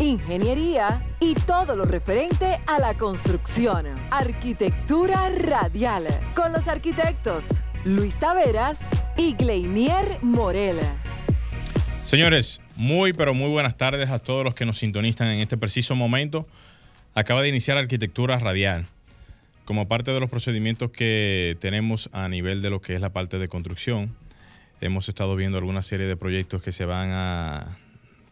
[0.00, 3.86] Ingeniería y todo lo referente a la construcción.
[4.10, 8.80] Arquitectura Radial, con los arquitectos Luis Taveras
[9.18, 10.78] y Gleinier Morel.
[12.02, 15.94] Señores, muy pero muy buenas tardes a todos los que nos sintonizan en este preciso
[15.94, 16.48] momento.
[17.14, 18.86] Acaba de iniciar Arquitectura Radial
[19.66, 23.38] como parte de los procedimientos que tenemos a nivel de lo que es la parte
[23.38, 24.16] de construcción,
[24.80, 27.78] hemos estado viendo alguna serie de proyectos que se van a,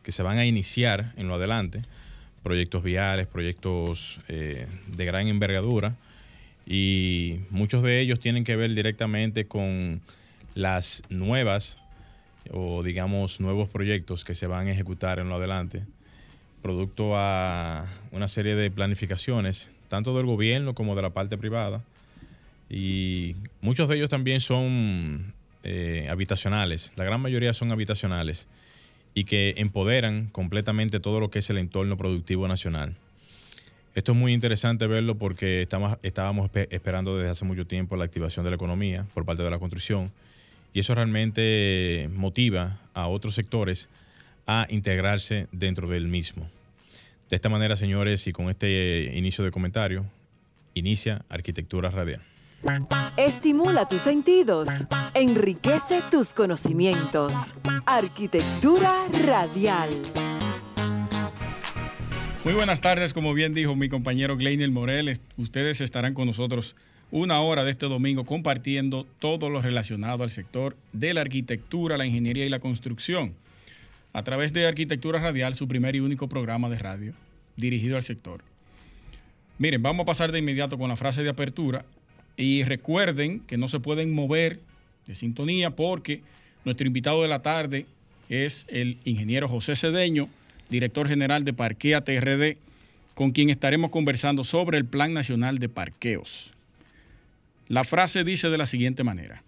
[0.08, 1.82] que se van a iniciar en lo adelante,
[2.42, 5.96] proyectos viales, proyectos eh, de gran envergadura,
[6.66, 10.00] y muchos de ellos tienen que ver directamente con
[10.54, 11.76] las nuevas
[12.50, 15.84] o digamos nuevos proyectos que se van a ejecutar en lo adelante,
[16.62, 21.84] producto a una serie de planificaciones tanto del gobierno como de la parte privada.
[22.70, 25.34] Y muchos de ellos también son
[25.64, 28.48] eh, habitacionales, la gran mayoría son habitacionales
[29.14, 32.94] y que empoderan completamente todo lo que es el entorno productivo nacional.
[33.94, 38.44] Esto es muy interesante verlo porque estamos, estábamos esperando desde hace mucho tiempo la activación
[38.44, 40.12] de la economía por parte de la construcción
[40.72, 43.88] y eso realmente motiva a otros sectores
[44.46, 46.48] a integrarse dentro del mismo.
[47.28, 50.06] De esta manera, señores, y con este inicio de comentario,
[50.74, 52.22] inicia Arquitectura Radial.
[53.16, 54.68] Estimula tus sentidos,
[55.14, 57.54] enriquece tus conocimientos.
[57.86, 59.90] Arquitectura Radial.
[62.44, 66.74] Muy buenas tardes, como bien dijo mi compañero Gleinier Morel, ustedes estarán con nosotros
[67.10, 72.06] una hora de este domingo compartiendo todo lo relacionado al sector de la arquitectura, la
[72.06, 73.34] ingeniería y la construcción
[74.12, 77.12] a través de Arquitectura Radial, su primer y único programa de radio
[77.56, 78.42] dirigido al sector.
[79.58, 81.84] Miren, vamos a pasar de inmediato con la frase de apertura
[82.38, 84.60] y recuerden que no se pueden mover
[85.06, 86.22] de sintonía porque
[86.64, 87.84] nuestro invitado de la tarde
[88.30, 90.28] es el ingeniero José Cedeño,
[90.70, 92.56] director general de Parquea TRD,
[93.14, 96.54] con quien estaremos conversando sobre el Plan Nacional de Parqueos.
[97.66, 99.42] La frase dice de la siguiente manera.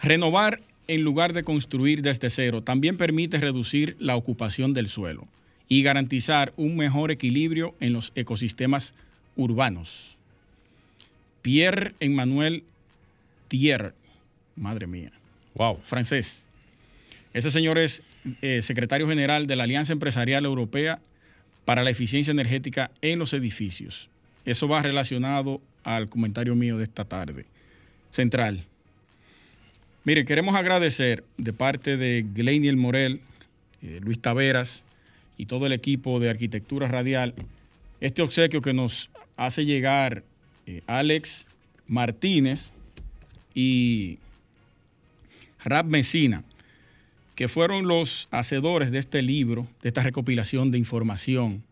[0.00, 5.28] Renovar en lugar de construir desde cero, también permite reducir la ocupación del suelo
[5.68, 8.94] y garantizar un mejor equilibrio en los ecosistemas
[9.36, 10.17] urbanos.
[11.42, 12.64] Pierre Emmanuel
[13.48, 13.94] Thier,
[14.56, 15.10] madre mía,
[15.54, 16.46] wow, francés.
[17.32, 18.02] Ese señor es
[18.42, 21.00] eh, secretario general de la Alianza Empresarial Europea
[21.64, 24.10] para la Eficiencia Energética en los Edificios.
[24.44, 27.46] Eso va relacionado al comentario mío de esta tarde.
[28.10, 28.64] Central.
[30.04, 33.20] Mire, queremos agradecer de parte de Gleiniel Morel,
[33.82, 34.84] eh, Luis Taveras
[35.36, 37.34] y todo el equipo de Arquitectura Radial
[38.00, 40.22] este obsequio que nos hace llegar
[40.68, 41.46] eh, Alex
[41.86, 42.72] Martínez
[43.54, 44.18] y
[45.64, 46.44] Rab Mesina,
[47.34, 51.62] que fueron los hacedores de este libro, de esta recopilación de información.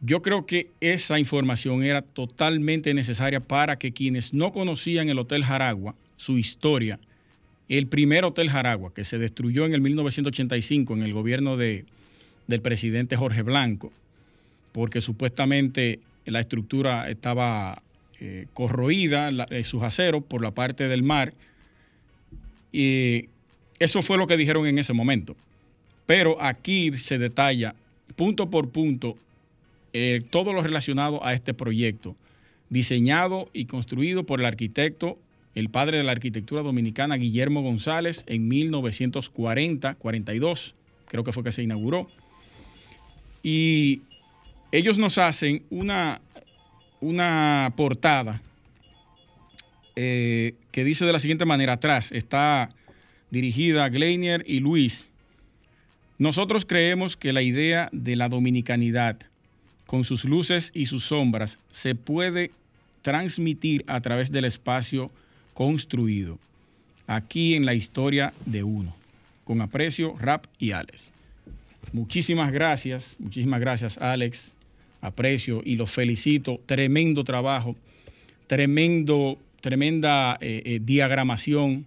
[0.00, 5.44] Yo creo que esa información era totalmente necesaria para que quienes no conocían el Hotel
[5.44, 7.00] Jaragua su historia,
[7.68, 11.84] el primer Hotel Jaragua, que se destruyó en el 1985 en el gobierno de,
[12.46, 13.92] del presidente Jorge Blanco,
[14.70, 17.82] porque supuestamente la estructura estaba
[18.20, 21.34] eh, corroída, eh, sus aceros, por la parte del mar.
[22.72, 23.28] Y
[23.78, 25.36] eso fue lo que dijeron en ese momento.
[26.06, 27.74] Pero aquí se detalla
[28.16, 29.16] punto por punto
[29.92, 32.16] eh, todo lo relacionado a este proyecto,
[32.68, 35.18] diseñado y construido por el arquitecto
[35.54, 40.72] el padre de la arquitectura dominicana, Guillermo González, en 1940-42,
[41.06, 42.08] creo que fue que se inauguró.
[43.42, 44.00] Y
[44.74, 46.20] ellos nos hacen una,
[47.00, 48.42] una portada
[49.94, 52.70] eh, que dice de la siguiente manera, atrás está
[53.30, 55.10] dirigida a Gleinier y Luis.
[56.18, 59.18] Nosotros creemos que la idea de la dominicanidad,
[59.86, 62.50] con sus luces y sus sombras, se puede
[63.02, 65.12] transmitir a través del espacio
[65.52, 66.40] construido
[67.06, 68.96] aquí en la historia de uno.
[69.44, 71.12] Con aprecio, Rap y Alex.
[71.92, 74.53] Muchísimas gracias, muchísimas gracias Alex,
[75.04, 76.60] aprecio y los felicito.
[76.64, 77.76] Tremendo trabajo,
[78.46, 81.84] tremendo, tremenda eh, eh, diagramación,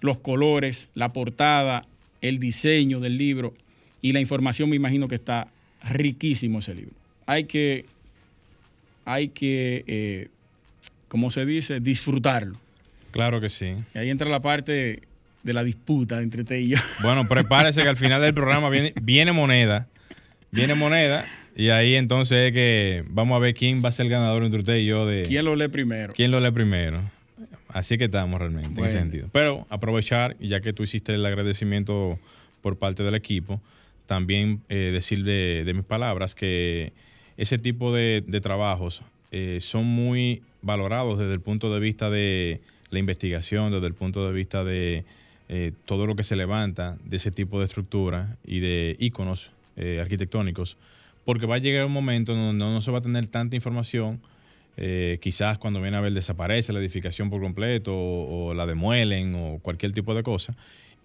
[0.00, 1.86] los colores, la portada,
[2.22, 3.52] el diseño del libro
[4.00, 5.48] y la información me imagino que está
[5.84, 6.94] riquísimo ese libro.
[7.26, 7.84] Hay que
[9.04, 10.28] hay que, eh,
[11.08, 12.58] como se dice, disfrutarlo.
[13.12, 13.74] Claro que sí.
[13.94, 15.02] Y ahí entra la parte
[15.42, 16.78] de la disputa entre usted y yo.
[17.02, 19.86] Bueno, prepárese que al final del programa viene, viene moneda.
[20.50, 21.26] Viene moneda.
[21.56, 24.60] Y ahí entonces es que vamos a ver quién va a ser el ganador entre
[24.60, 25.22] usted y yo de.
[25.22, 26.12] ¿Quién lo lee primero?
[26.14, 27.00] ¿Quién lo lee primero?
[27.68, 28.88] Así que estamos realmente en Bueno.
[28.88, 29.28] ese sentido.
[29.32, 32.18] Pero aprovechar, ya que tú hiciste el agradecimiento
[32.62, 33.60] por parte del equipo,
[34.06, 36.92] también eh, decir de, de mis palabras que
[37.36, 42.60] ese tipo de, de trabajos eh, son muy valorados desde el punto de vista de
[42.90, 45.04] la investigación, desde el punto de vista de
[45.48, 49.98] eh, todo lo que se levanta de ese tipo de estructura y de íconos eh,
[50.00, 50.76] arquitectónicos,
[51.26, 54.22] porque va a llegar un momento donde no se va a tener tanta información
[54.78, 59.58] eh, quizás cuando viene a ver desaparece la edificación por completo o, la demuelen o
[59.60, 60.54] cualquier tipo de cosa.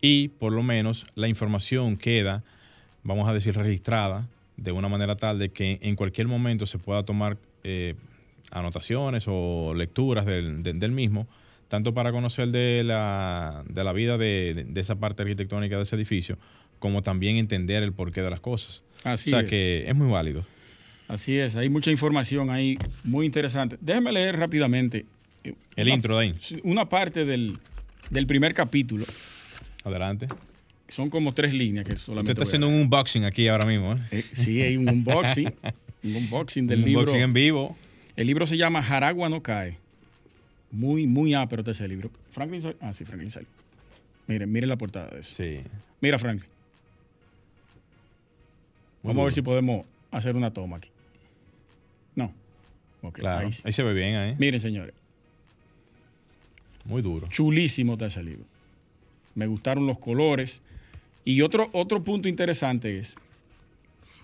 [0.02, 2.44] Y por lo menos la información queda,
[3.04, 4.28] vamos a decir, registrada
[4.58, 7.96] de una manera tal de que en cualquier momento se pueda tomar eh,
[8.52, 11.28] anotaciones o lecturas del, de- del mismo,
[11.68, 16.38] tanto para conocer de la, de la vida de esa parte arquitectónica de ese edificio,
[16.82, 18.84] como también entender el porqué de las cosas.
[19.06, 19.50] Así o sea es.
[19.50, 20.46] que es muy válido.
[21.08, 23.78] Así es, hay mucha información ahí muy interesante.
[23.80, 25.06] Déjeme leer rápidamente.
[25.46, 26.36] eh, El una- intro ahí.
[26.64, 27.58] Una parte del,
[28.10, 29.06] del primer capítulo,
[29.84, 30.28] Adelante.
[30.90, 32.32] son como tres líneas que solamente.
[32.32, 33.94] Usted está haciendo un unboxing aquí ahora mismo.
[33.94, 34.00] ¿eh?
[34.12, 35.54] Eh, sí, hay un unboxing.
[36.04, 37.00] un unboxing del un libro.
[37.02, 37.78] unboxing en vivo.
[38.16, 39.78] El libro se llama Jaragua no cae.
[40.72, 42.10] Muy, muy ápero ese libro.
[42.32, 43.30] Franklin Ah, sí, Franklin.
[44.28, 45.34] Miren, miren la portada de eso.
[45.36, 45.60] Sí.
[46.00, 46.50] Mira, Franklin.
[49.04, 50.90] Vamos a ver si podemos hacer una toma aquí.
[52.16, 52.34] No.
[53.02, 53.48] Ok, Claro.
[53.48, 53.62] ahí sí.
[53.66, 54.36] Ahí se ve bien ahí.
[54.38, 54.94] Miren, señores.
[56.86, 57.28] Muy duro.
[57.30, 58.46] Chulísimo está ese libro.
[59.36, 60.62] Me gustaron los colores.
[61.24, 63.16] Y otro, otro punto interesante es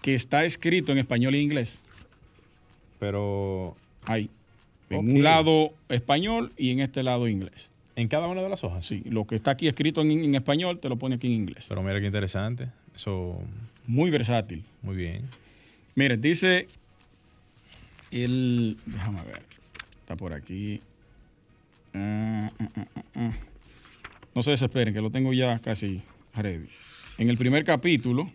[0.02, 1.82] que está escrito en español e inglés.
[3.00, 3.76] Pero
[4.06, 4.30] Ahí.
[4.90, 7.72] En un lado español y en este lado inglés.
[7.98, 8.86] en cada una de las hojas.
[8.86, 11.66] Sí, lo que está aquí escrito en, en español te lo pone aquí en inglés.
[11.68, 12.70] Pero mira qué interesante.
[12.96, 13.42] Eso,
[13.88, 14.64] Muy versátil.
[14.82, 15.22] muy bien.
[15.96, 16.68] Miren, dice
[18.12, 18.78] el.
[18.86, 19.42] Déjame ver.
[20.02, 20.82] Está por aquí.
[21.94, 22.86] Ah, ah,
[23.16, 23.32] ah.
[24.36, 26.02] No se desesperen, que lo tengo ya casi
[26.36, 26.68] ready.
[27.18, 28.30] En el primer capítulo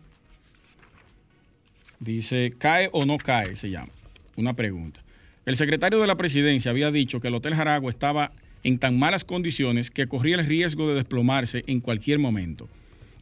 [2.00, 3.54] dice: ¿cae o no cae?
[3.54, 3.92] Se llama.
[4.36, 5.00] Una pregunta.
[5.44, 8.32] El secretario de la presidencia había dicho que el Hotel Jaragua estaba
[8.64, 12.68] en tan malas condiciones que corría el riesgo de desplomarse en cualquier momento.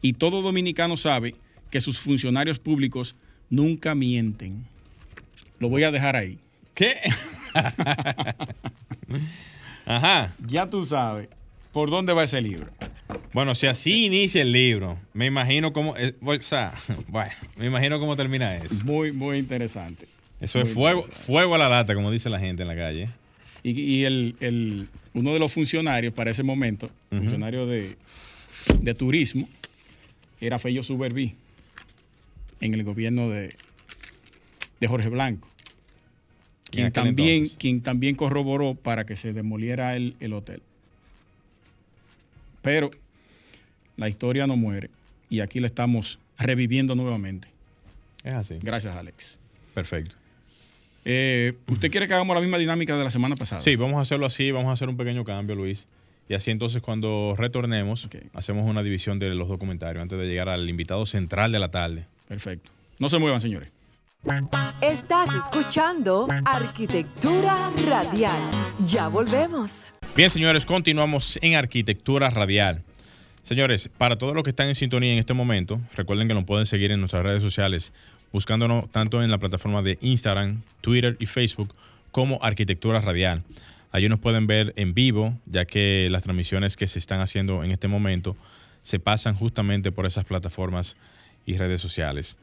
[0.01, 3.15] Y todo dominicano sabe que sus funcionarios públicos
[3.49, 4.65] nunca mienten.
[5.59, 6.39] Lo voy a dejar ahí.
[6.73, 6.97] ¿Qué?
[9.85, 10.33] Ajá.
[10.47, 11.29] Ya tú sabes
[11.71, 12.69] por dónde va ese libro.
[13.33, 16.73] Bueno, si así inicia el libro, me imagino cómo, eh, o sea,
[17.07, 18.75] bueno, me imagino cómo termina eso.
[18.83, 20.07] Muy, muy interesante.
[20.39, 23.09] Eso Muy es fuego, fuego a la lata, como dice la gente en la calle.
[23.63, 27.95] Y, y el, el- uno de los funcionarios para ese momento, funcionario de,
[28.79, 29.47] de turismo,
[30.39, 31.35] era Fello Suberví
[32.61, 33.55] en el gobierno de,
[34.79, 35.49] de Jorge Blanco.
[36.69, 37.57] Quien también, entonces.
[37.57, 40.61] quien también corroboró para que se demoliera el, el hotel.
[42.61, 42.91] Pero
[43.97, 44.89] la historia no muere
[45.29, 47.49] y aquí la estamos reviviendo nuevamente.
[48.23, 48.57] Es así.
[48.61, 49.39] Gracias, Alex.
[49.73, 50.15] Perfecto.
[51.03, 53.61] Eh, ¿Usted quiere que hagamos la misma dinámica de la semana pasada?
[53.61, 55.87] Sí, vamos a hacerlo así, vamos a hacer un pequeño cambio, Luis.
[56.29, 60.69] Y así entonces cuando retornemos, hacemos una división de los documentarios antes de llegar al
[60.69, 62.05] invitado central de la tarde.
[62.31, 62.71] Perfecto.
[62.97, 63.69] No se muevan, señores.
[64.79, 68.39] Estás escuchando Arquitectura Radial.
[68.85, 69.93] Ya volvemos.
[70.15, 72.83] Bien, señores, continuamos en Arquitectura Radial.
[73.41, 76.65] Señores, para todos los que están en sintonía en este momento, recuerden que nos pueden
[76.65, 77.91] seguir en nuestras redes sociales,
[78.31, 81.75] buscándonos tanto en la plataforma de Instagram, Twitter y Facebook
[82.11, 83.43] como Arquitectura Radial.
[83.91, 87.71] Allí nos pueden ver en vivo, ya que las transmisiones que se están haciendo en
[87.71, 88.37] este momento
[88.83, 90.95] se pasan justamente por esas plataformas
[91.45, 92.35] y redes sociales.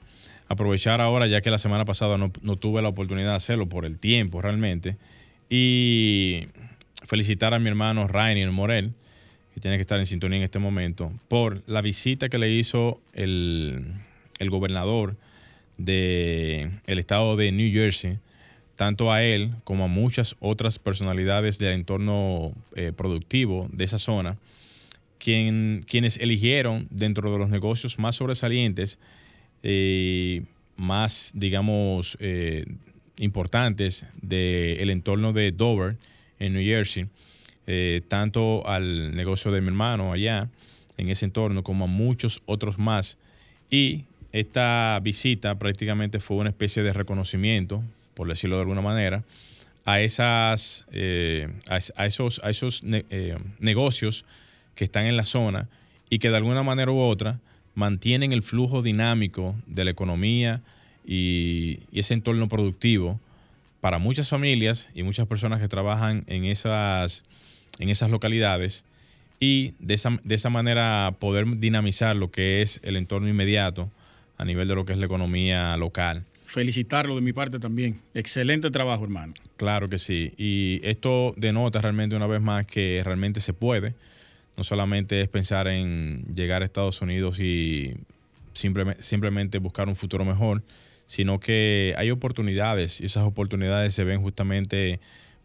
[0.48, 3.84] Aprovechar ahora, ya que la semana pasada no, no tuve la oportunidad de hacerlo por
[3.84, 4.96] el tiempo realmente,
[5.50, 6.48] y
[7.04, 8.92] felicitar a mi hermano Rainer Morel,
[9.54, 13.00] que tiene que estar en sintonía en este momento, por la visita que le hizo
[13.12, 13.94] el,
[14.38, 15.16] el gobernador
[15.76, 18.18] del estado de New Jersey,
[18.76, 24.36] tanto a él como a muchas otras personalidades del entorno eh, productivo de esa zona,
[25.18, 28.98] quien, quienes eligieron dentro de los negocios más sobresalientes,
[29.62, 30.42] eh,
[30.76, 32.64] más, digamos, eh,
[33.18, 35.96] importantes del entorno de Dover,
[36.38, 37.06] en New Jersey,
[37.66, 40.48] eh, tanto al negocio de mi hermano allá,
[40.96, 43.18] en ese entorno, como a muchos otros más.
[43.70, 47.82] Y esta visita prácticamente fue una especie de reconocimiento,
[48.14, 49.24] por decirlo de alguna manera,
[49.84, 52.84] a, esas, a, esos, a esos
[53.58, 54.24] negocios
[54.78, 55.68] que están en la zona
[56.08, 57.40] y que de alguna manera u otra
[57.74, 60.62] mantienen el flujo dinámico de la economía
[61.04, 63.18] y, ese entorno productivo
[63.80, 67.24] para muchas familias y muchas personas que trabajan en esas,
[67.80, 68.84] en esas localidades
[69.40, 73.90] y de esa, de esa manera poder dinamizar lo que es el entorno inmediato
[74.36, 76.24] a nivel de lo que es la economía local.
[76.46, 78.00] Felicitarlo de mi parte también.
[78.14, 79.34] Excelente trabajo, hermano.
[79.56, 80.34] Claro que sí.
[80.38, 83.94] Y esto denota realmente una vez más que realmente se puede
[84.58, 87.94] no solamente es pensar en llegar a Estados Unidos y
[88.52, 90.64] simplemente, buscar un futuro mejor,
[91.06, 94.98] sino que hay oportunidades y esas oportunidades se ven justamente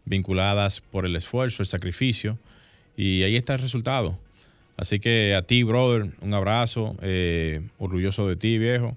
[0.04, 2.38] vinculadas por el esfuerzo, el sacrificio
[2.96, 4.18] y ahí está el resultado.
[4.76, 8.96] Así que a ti, brother, un abrazo, eh, orgulloso de ti, viejo.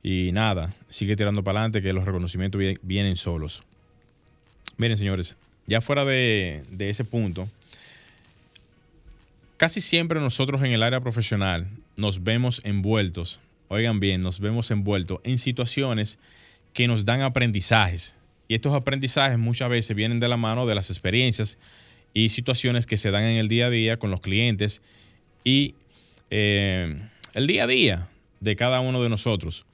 [0.00, 3.64] Y nada, sigue tirando para adelante que los reconocimientos vienen solos.
[4.76, 5.34] Miren, señores,
[5.66, 7.48] ya fuera de ese punto,
[9.56, 15.20] Casi siempre nosotros en el área profesional nos vemos envueltos, oigan bien, nos vemos envueltos
[15.24, 16.18] en situaciones
[16.74, 18.14] que nos dan aprendizajes.
[18.48, 21.58] Y estos aprendizajes muchas veces vienen de la mano de las experiencias
[22.12, 24.82] y situaciones que se dan en el día a día con los clientes
[25.42, 25.74] y
[26.28, 27.00] eh,
[27.32, 28.08] el día a día
[28.40, 29.64] de cada uno de nosotros.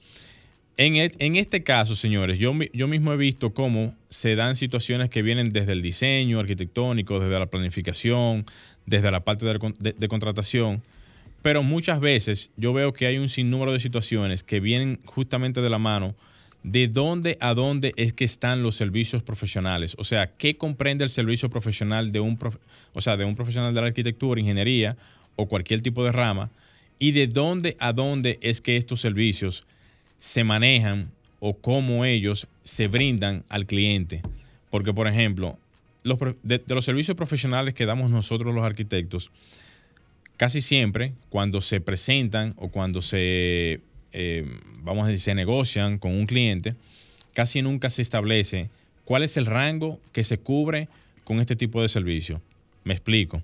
[0.75, 5.21] En, e, este caso, señores, yo, yo mismo he visto cómo se dan situaciones que
[5.21, 8.45] vienen desde el diseño arquitectónico, desde la planificación,
[8.85, 10.81] desde la parte de, contratación,
[11.41, 15.69] pero muchas veces yo veo que hay un sinnúmero de situaciones que vienen justamente de
[15.69, 16.15] la mano
[16.63, 19.95] de dónde a dónde es que están los servicios profesionales.
[19.99, 22.39] O sea, ¿qué comprende el servicio profesional de un,
[22.93, 24.95] o sea, de un profesional de la arquitectura, ingeniería
[25.35, 26.49] o cualquier tipo de rama?
[26.99, 29.65] Y de dónde a dónde es que estos servicios
[30.17, 31.11] se manejan
[31.41, 34.21] o cómo ellos se brindan al cliente.
[34.69, 35.59] Porque, por ejemplo,
[36.03, 39.31] de, los servicios profesionales que damos nosotros los arquitectos,
[40.37, 43.81] casi siempre cuando se presentan o cuando se,
[44.11, 44.45] eh,
[44.81, 46.75] vamos a decir, se negocian con un cliente,
[47.33, 48.69] casi nunca se establece
[49.05, 50.87] cuál es el rango que se cubre
[51.23, 52.41] con este tipo de servicio.
[52.83, 53.43] Me explico.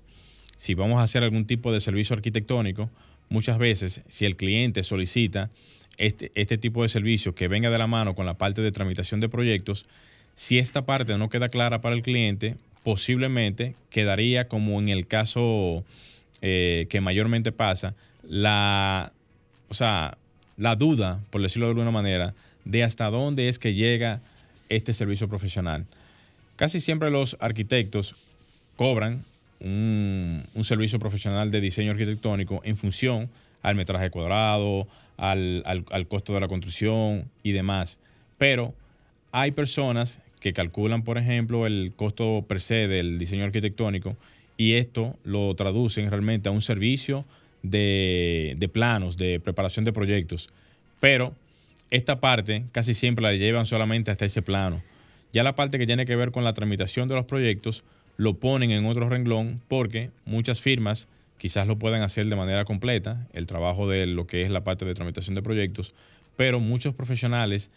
[0.56, 2.90] Si vamos a hacer algún tipo de servicio arquitectónico,
[3.30, 5.50] muchas veces si el cliente solicita
[5.96, 9.20] este, este tipo de servicio que venga de la mano con la parte de tramitación
[9.20, 9.86] de proyectos,
[10.34, 15.84] si esta parte no queda clara para el cliente, posiblemente quedaría como en el caso
[16.42, 19.12] eh, que mayormente pasa, la,
[19.68, 20.16] o sea,
[20.56, 22.34] la duda, por decirlo de alguna manera,
[22.64, 24.20] de hasta dónde es que llega
[24.68, 25.86] este servicio profesional.
[26.56, 28.14] Casi siempre los arquitectos
[28.76, 29.24] cobran
[29.60, 33.28] un, servicio profesional de diseño arquitectónico en función
[33.62, 37.98] al metraje cuadrado, al, al costo de la construcción y demás.
[38.38, 38.74] Pero
[39.32, 44.16] hay personas que calculan, por ejemplo, el costo per se del diseño arquitectónico
[44.56, 47.24] y esto lo traducen realmente a un servicio
[47.62, 50.48] de, planos, de preparación de proyectos.
[50.98, 51.34] Pero
[51.90, 54.82] esta parte casi siempre la llevan solamente hasta ese plano.
[55.32, 57.84] Ya la parte que tiene que ver con la tramitación de los proyectos
[58.16, 61.08] lo ponen en otro renglón porque muchas firmas
[61.38, 64.84] quizás lo puedan hacer de manera completa, el trabajo de lo que es la parte
[64.84, 65.94] de tramitación de proyectos,
[66.36, 67.70] pero muchos profesionales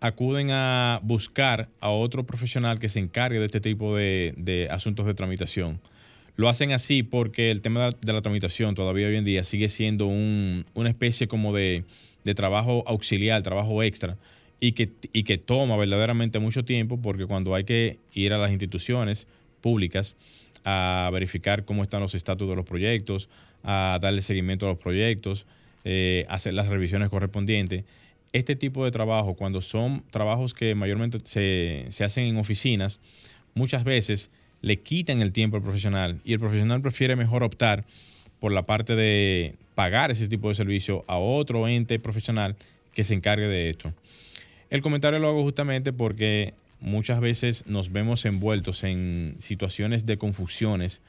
[0.00, 5.14] acuden a buscar a otro profesional que se encargue de este tipo de, asuntos de
[5.14, 5.80] tramitación.
[6.36, 10.06] Lo hacen así porque el tema de la tramitación todavía hoy en día sigue siendo
[10.06, 11.84] una especie como de,
[12.34, 14.16] trabajo auxiliar, trabajo extra,
[14.58, 18.50] y que, y que toma verdaderamente mucho tiempo porque cuando hay que ir a las
[18.50, 19.26] instituciones
[19.60, 20.16] públicas
[20.64, 23.28] a verificar cómo están los estatus de los proyectos,
[23.62, 25.46] a darle seguimiento a los proyectos,
[25.84, 27.84] eh, hacer las revisiones correspondientes,
[28.32, 33.00] este tipo de trabajo, cuando son trabajos que mayormente se, hacen en oficinas,
[33.54, 34.30] muchas veces
[34.62, 37.84] le quitan el tiempo al profesional y el profesional prefiere mejor optar
[38.38, 42.56] por la parte de pagar ese tipo de servicio a otro ente profesional
[42.94, 43.92] que se encargue de esto.
[44.68, 51.00] El comentario lo hago justamente porque muchas veces nos vemos envueltos en situaciones de confusiones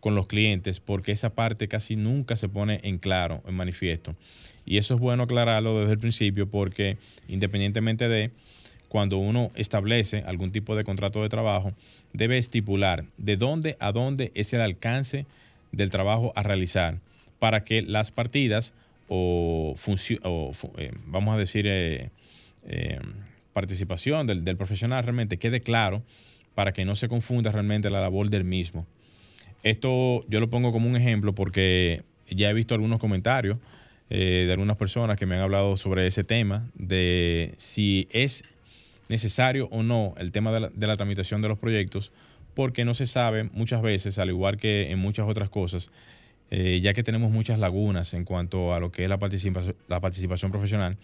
[0.00, 4.16] con los clientes porque esa parte casi nunca se pone en claro, en manifiesto.
[4.64, 6.96] Y eso es bueno aclararlo desde el principio porque
[7.28, 8.30] independientemente de
[8.88, 11.72] cuando uno establece algún tipo de contrato de trabajo,
[12.12, 15.26] debe estipular de dónde a dónde es el alcance
[15.70, 16.98] del trabajo a realizar
[17.38, 18.74] para que las partidas
[19.08, 19.76] o,
[20.76, 22.10] eh, vamos a decir eh,
[22.66, 22.98] eh,
[23.52, 26.02] participación del, del profesional realmente quede claro
[26.54, 28.86] para que no se confunda realmente la labor del mismo.
[29.62, 33.58] Esto yo lo pongo como un ejemplo porque ya he visto algunos comentarios
[34.08, 38.44] eh, de algunas personas que me han hablado sobre ese tema, de si es
[39.08, 42.12] necesario o no el tema de la, tramitación de los proyectos,
[42.54, 45.92] porque no se sabe muchas veces, al igual que en muchas otras cosas,
[46.50, 50.00] eh, ya que tenemos muchas lagunas en cuanto a lo que es la participación, la
[50.00, 50.96] participación profesional,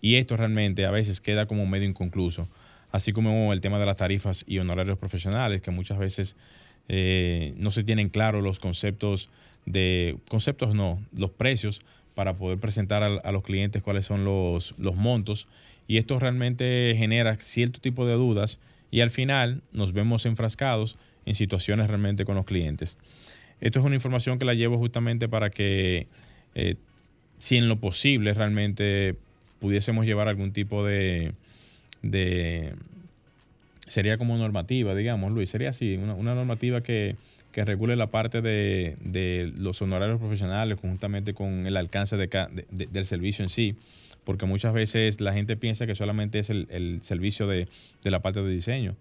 [0.00, 2.48] y esto realmente a veces queda como medio inconcluso,
[2.90, 6.36] así como el tema de las tarifas y honorarios profesionales, que muchas veces
[6.88, 9.28] eh, no se tienen claros los conceptos
[9.66, 11.80] de, conceptos no, los precios
[12.14, 15.46] para poder presentar a, a los clientes cuáles son los, los montos,
[15.86, 21.34] y esto realmente genera cierto tipo de dudas y al final nos vemos enfrascados en
[21.34, 22.96] situaciones realmente con los clientes.
[23.60, 26.06] Esto es una información que la llevo justamente para que,
[26.54, 26.76] eh,
[27.38, 29.16] si en lo posible realmente
[29.58, 31.32] pudiésemos llevar algún tipo de,
[32.02, 32.74] de
[33.88, 37.16] sería como normativa, digamos, Luis, sería así, una, una normativa que,
[37.52, 42.28] que, regule la parte de, de, los honorarios profesionales conjuntamente con el alcance de,
[42.70, 43.76] de, del servicio en sí,
[44.28, 47.66] porque muchas veces la gente piensa que solamente es el, el servicio de,
[48.02, 48.94] la parte de diseño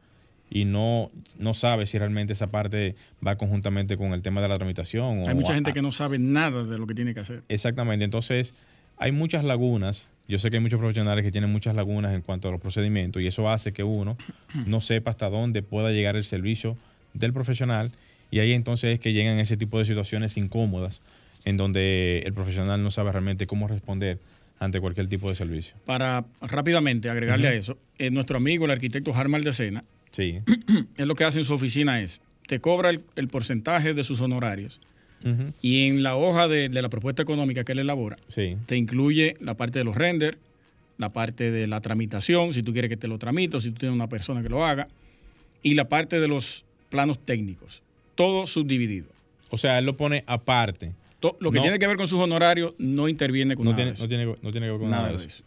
[0.50, 4.56] y no, no sabe si realmente esa parte va conjuntamente con el tema de la
[4.56, 5.27] tramitación.
[5.27, 7.44] Hay mucha gente que no sabe nada de lo que tiene que hacer.
[7.50, 8.56] Exactamente, entonces
[8.98, 10.08] hay muchas lagunas.
[10.27, 13.22] Yo sé que hay muchos profesionales que tienen muchas lagunas en cuanto a los procedimientos
[13.22, 14.17] y eso hace que uno
[14.65, 16.77] no sepa hasta dónde pueda llegar el servicio
[17.13, 17.91] del profesional
[18.29, 21.01] y ahí entonces es que llegan ese tipo de situaciones incómodas
[21.46, 24.19] en donde el profesional no sabe realmente cómo responder
[24.60, 25.77] ante cualquier tipo de servicio.
[25.86, 27.55] Para rápidamente agregarle uh -huh.
[27.55, 30.39] a eso, eh, nuestro amigo, el arquitecto Harmal de Sena, Sí.
[30.98, 34.22] Él lo que hace en su oficina es, te cobra el, el porcentaje de sus
[34.22, 34.81] honorarios
[35.24, 35.53] uh -huh.
[35.62, 38.57] y en la hoja de, de, la propuesta económica que él elabora, sí.
[38.65, 40.38] te incluye la parte de los renders,
[40.97, 43.95] la parte de la tramitación, si tú quieres que te lo tramito, si tú tienes
[43.95, 44.88] una persona que lo haga,
[45.63, 47.83] y la parte de los planos técnicos,
[48.15, 49.07] todo subdividido.
[49.50, 50.93] O sea, él lo pone aparte.
[51.39, 53.91] Lo que no, tiene que ver con sus honorarios no interviene con no nada tiene,
[53.91, 54.03] de eso.
[54.03, 55.27] No tiene, no tiene que ver con nada, nada, de eso.
[55.27, 55.43] eso.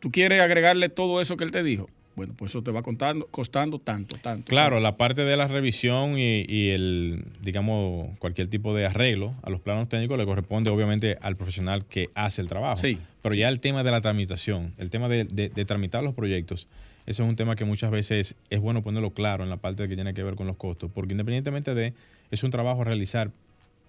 [0.00, 1.88] ¿Tú quieres agregarle todo eso que él te dijo?
[2.16, 4.48] Bueno, pues eso te va contando, costando tanto, tanto.
[4.48, 4.82] Claro, tanto.
[4.82, 9.60] la parte de la revisión y, y, el, digamos, cualquier tipo de arreglo a los
[9.60, 12.76] planos técnicos le corresponde obviamente al profesional que hace el trabajo.
[12.76, 12.98] Sí.
[13.20, 13.40] Pero sí.
[13.40, 16.68] ya el tema de la tramitación, el tema de, de, de, tramitar los proyectos,
[17.06, 19.94] ese es un tema que muchas veces es bueno ponerlo claro en la parte que
[19.96, 21.94] tiene que ver con los costos, porque independientemente de,
[22.30, 23.30] es un trabajo a realizar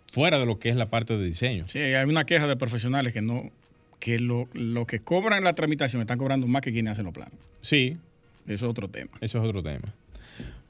[0.07, 1.67] fuera de lo que es la parte de diseño.
[1.67, 3.51] Sí, hay una queja de profesionales que no
[3.99, 7.13] que lo, lo que cobran en la tramitación están cobrando más que quienes hacen los
[7.13, 7.33] planos.
[7.61, 7.97] Sí,
[8.45, 9.11] eso es otro tema.
[9.21, 9.93] Eso es otro tema.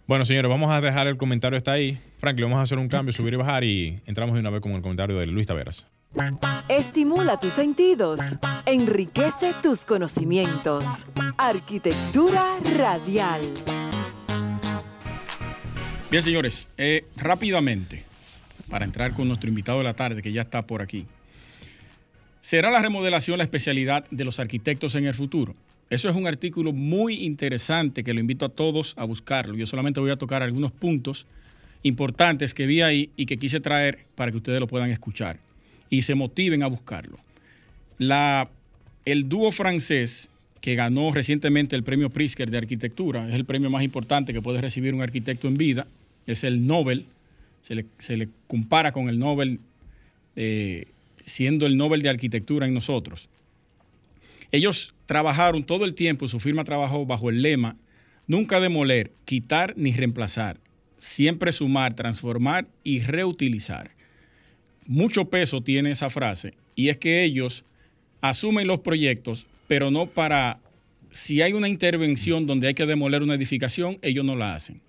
[0.07, 1.97] Bueno, señores, vamos a dejar el comentario hasta ahí.
[2.17, 4.73] Franklin, vamos a hacer un cambio, subir y bajar y entramos de una vez con
[4.73, 5.87] el comentario de Luis Taveras.
[6.69, 8.21] Estimula tus sentidos,
[8.65, 11.07] enriquece tus conocimientos.
[11.37, 13.41] Arquitectura radial.
[16.09, 18.05] Bien, señores, eh, rápidamente,
[18.69, 21.05] para entrar con nuestro invitado de la tarde, que ya está por aquí.
[22.41, 25.55] ¿Será la remodelación la especialidad de los arquitectos en el futuro?
[25.89, 29.55] Eso es un artículo muy interesante que lo invito a todos a buscarlo.
[29.55, 31.27] Yo solamente voy a tocar algunos puntos
[31.83, 35.37] importantes que vi ahí y que quise traer para que ustedes lo puedan escuchar
[35.89, 37.19] y se motiven a buscarlo.
[37.99, 38.49] La,
[39.05, 43.83] el dúo francés que ganó recientemente el premio Pritzker de arquitectura, es el premio más
[43.83, 45.85] importante que puede recibir un arquitecto en vida,
[46.25, 47.05] es el Nobel,
[47.61, 47.75] se
[48.15, 49.59] le, compara con el Nobel,
[50.35, 50.87] eh,
[51.23, 53.29] siendo el Nobel de arquitectura en nosotros.
[54.55, 57.75] Ellos trabajaron todo el tiempo, su firma trabajó bajo el lema
[58.25, 60.61] nunca demoler, quitar ni reemplazar,
[60.97, 63.91] siempre sumar, transformar y reutilizar.
[64.87, 67.65] Mucho peso tiene esa frase y es que ellos
[68.21, 70.61] asumen los proyectos, pero no para,
[71.11, 74.79] si hay una intervención donde hay que demoler una edificación, ellos no la hacen.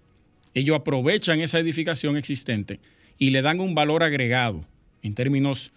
[0.55, 2.79] Ellos aprovechan esa edificación existente
[3.19, 4.65] y le dan un valor agregado
[5.03, 5.73] en términos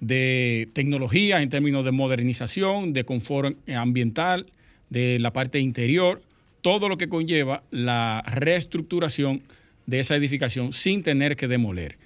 [0.00, 4.46] de tecnología, en términos de modernización, de confort ambiental,
[4.90, 6.22] de la parte interior,
[6.62, 9.42] todo lo que conlleva la reestructuración
[9.86, 11.96] de esa edificación sin tener que demoler.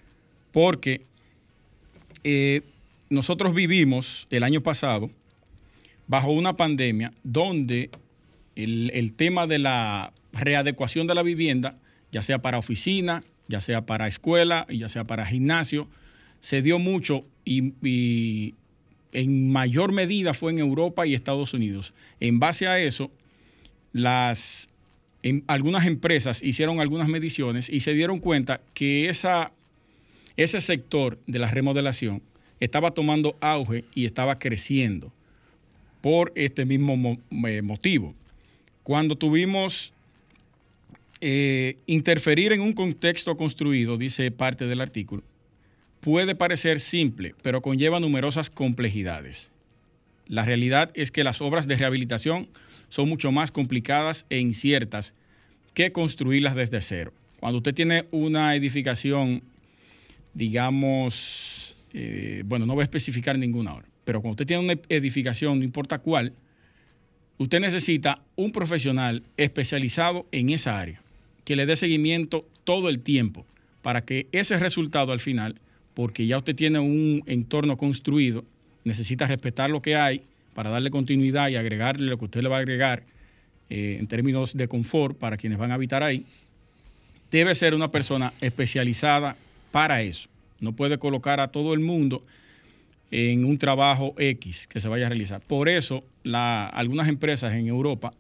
[0.53, 1.03] Porque
[2.25, 2.63] eh,
[3.11, 5.11] nosotros vivimos el año pasado
[6.07, 7.91] bajo una pandemia donde
[8.57, 11.79] el, el, tema de la readecuación de la vivienda,
[12.11, 15.89] ya sea para oficina, ya sea para escuela, ya sea para gimnasio,
[16.43, 18.55] se dio mucho y,
[19.13, 21.95] en mayor medida fue en Europa y Estados Unidos.
[22.19, 23.11] En base a eso,
[23.93, 24.69] las,
[25.23, 31.49] en, algunas empresas hicieron algunas mediciones y se dieron cuenta que ese sector de la
[31.49, 32.23] remodelación
[32.59, 35.13] estaba tomando auge y estaba creciendo
[36.01, 37.19] por este mismo mo
[37.63, 38.15] motivo.
[38.83, 39.93] Cuando tuvimos
[41.21, 45.23] eh, interferir en un contexto construido, dice parte del artículo,
[46.03, 49.53] puede parecer simple, pero conlleva numerosas complejidades.
[50.27, 52.49] La realidad es que las obras de rehabilitación
[52.89, 55.15] son mucho más complicadas e inciertas
[55.75, 57.13] que construirlas desde cero.
[57.39, 59.45] Cuando usted tiene una edificación,
[60.35, 65.61] digamos, eh, bueno, no voy a especificar ninguna hora, pero cuando usted tiene una edificación,
[65.61, 66.35] no importa cuál,
[67.39, 71.01] usted necesita un profesional especializado en esa área,
[71.45, 73.47] que le dé seguimiento todo el tiempo,
[73.83, 75.61] para que ese resultado al final,
[75.95, 78.45] porque ya usted tiene un entorno construido,
[78.85, 80.23] necesita respetar lo que hay
[80.55, 83.05] para darle continuidad y agregarle lo que usted le va a agregar
[83.71, 86.27] eh, en términos de confort para quienes van a habitar ahí,
[87.31, 89.37] debe ser una persona especializada
[89.71, 90.29] para eso.
[90.61, 92.23] No puede colocar a todo el mundo
[93.11, 95.41] en un trabajo X que se vaya a realizar.
[95.41, 98.13] Por eso, algunas empresas en Europa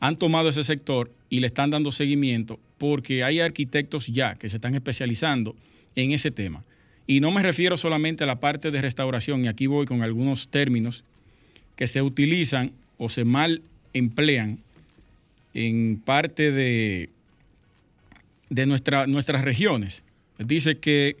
[0.00, 4.56] han tomado ese sector y le están dando seguimiento porque hay arquitectos ya que se
[4.56, 5.56] están especializando
[5.96, 6.64] en ese tema.
[7.10, 10.48] Y no me refiero solamente a la parte de restauración, y aquí voy con algunos
[10.48, 11.04] términos
[11.74, 13.62] que se utilizan o se mal
[13.94, 14.58] emplean
[15.54, 17.08] en parte de,
[18.50, 20.04] de nuestras regiones.
[20.38, 21.16] Dice que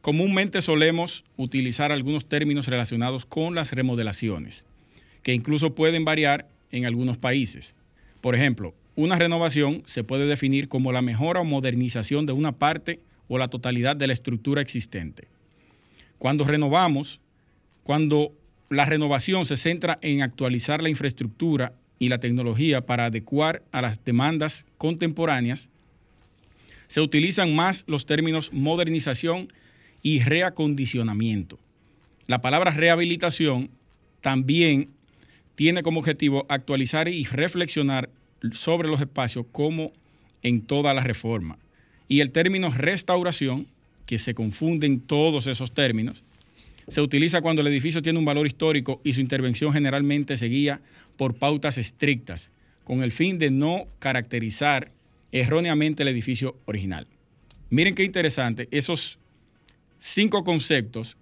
[0.00, 4.64] comúnmente solemos utilizar algunos términos relacionados con las remodelaciones,
[5.22, 7.76] que incluso pueden variar en algunos países.
[8.20, 12.98] Por ejemplo, una renovación se puede definir como la mejora o modernización de una parte
[13.28, 15.28] o la totalidad de la estructura existente.
[16.18, 17.20] Cuando renovamos,
[17.82, 18.32] cuando
[18.68, 24.04] la renovación se centra en actualizar la infraestructura y la tecnología para adecuar a las
[24.04, 25.70] demandas contemporáneas,
[26.88, 29.48] se utilizan más los términos modernización
[30.02, 31.58] y reacondicionamiento.
[32.26, 33.70] La palabra rehabilitación
[34.20, 34.90] también
[35.54, 38.10] tiene como objetivo actualizar y reflexionar
[38.52, 39.92] sobre los espacios como
[40.42, 41.58] en toda la reforma.
[42.08, 43.66] Y el término restauración,
[44.06, 46.22] que se confunden todos esos términos,
[46.88, 50.80] se utiliza cuando el edificio tiene un valor histórico y su intervención generalmente se guía
[51.16, 52.50] por pautas estrictas,
[52.84, 54.92] con el fin de no caracterizar
[55.32, 57.06] erróneamente el edificio original.
[57.70, 59.18] Miren qué interesante, esos
[59.98, 61.16] cinco conceptos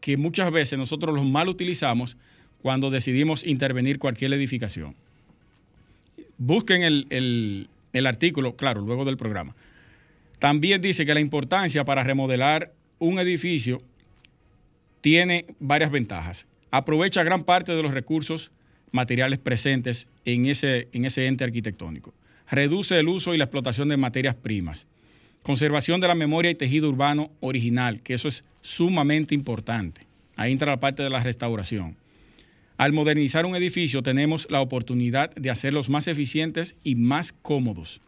[0.00, 2.18] que muchas veces nosotros los mal utilizamos
[2.60, 4.94] cuando decidimos intervenir cualquier edificación.
[6.36, 9.56] Busquen el, el artículo, claro, luego del programa.
[10.38, 13.82] También dice que la importancia para remodelar un edificio
[15.00, 16.46] tiene varias ventajas.
[16.70, 18.50] Aprovecha gran parte de los recursos
[18.92, 22.12] materiales presentes en ese, en ese ente arquitectónico.
[22.50, 24.86] Reduce el uso y la explotación de materias primas.
[25.42, 30.02] Conservación de la memoria y tejido urbano original, que eso es sumamente importante.
[30.34, 31.96] Ahí entra la parte de la restauración.
[32.76, 38.00] Al modernizar un edificio tenemos la oportunidad de hacerlos más eficientes y más cómodos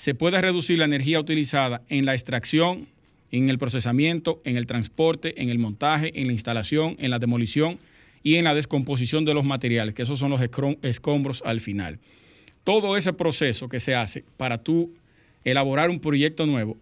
[0.00, 2.86] se puede reducir la energía utilizada en la extracción,
[3.32, 7.78] en el procesamiento, en el transporte, en el montaje, en la instalación, en la demolición
[8.22, 11.98] y en la descomposición de los materiales, que esos son los escombros al final.
[12.64, 14.90] Todo ese proceso que se hace para tú
[15.44, 16.78] elaborar un proyecto nuevo,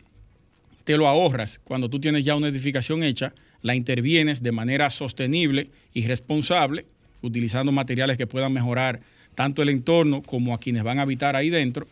[0.85, 5.71] te lo ahorras cuando tú tienes ya una edificación hecha, la intervienes de manera sostenible
[5.93, 6.87] y responsable,
[7.21, 9.01] utilizando materiales que puedan mejorar
[9.35, 11.89] tanto el entorno como a quienes van a habitar ahí dentro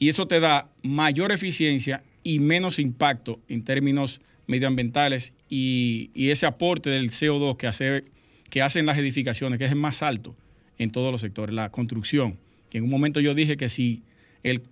[0.00, 6.90] y eso te da mayor eficiencia y menos impacto en términos medioambientales y, ese aporte
[6.90, 8.04] del CO2 que, hace,
[8.48, 10.34] que hacen las edificaciones, que es el más alto
[10.78, 12.38] en todos los sectores, la construcción.
[12.70, 14.02] Que en un momento yo dije que si
[14.42, 14.62] el,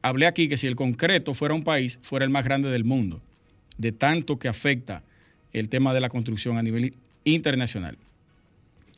[0.00, 3.20] hablé aquí que si el concreto fuera un país, fuera el más grande del mundo,
[3.78, 5.02] de tanto que afecta
[5.52, 7.98] el tema de la construcción a nivel internacional.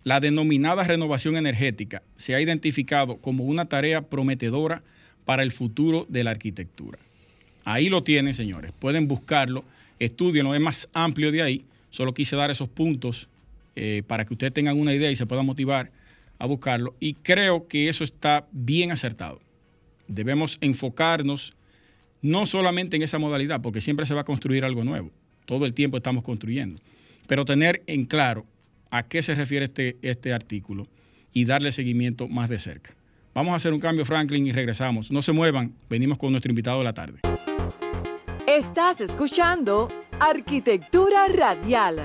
[0.05, 4.83] La denominada renovación energética se ha identificado como una tarea prometedora
[5.25, 6.99] para el futuro de la arquitectura.
[7.65, 8.73] Ahí lo tienen, señores.
[8.79, 9.65] Pueden buscarlo,
[9.99, 11.65] estudienlo, es más amplio de ahí.
[11.91, 13.29] Solo quise dar esos puntos
[13.77, 15.91] eh, para que ustedes tengan una idea y se puedan motivar
[16.39, 16.95] a buscarlo.
[17.01, 19.41] Y creo que eso está bien acertado.
[20.09, 21.55] Debemos enfocarnos
[22.23, 25.11] no solamente en esa modalidad, porque siempre se va a construir algo nuevo.
[25.47, 26.81] Todo el tiempo estamos construyendo.
[27.27, 28.45] Pero tener en claro
[28.91, 30.87] a qué se refiere este, este artículo
[31.33, 32.95] y darle seguimiento más de cerca.
[33.33, 35.11] Vamos a hacer un cambio, Franklin, y regresamos.
[35.11, 37.21] No se muevan, venimos con nuestro invitado de la tarde.
[38.47, 39.89] Estás escuchando
[40.19, 41.97] Arquitectura Radial.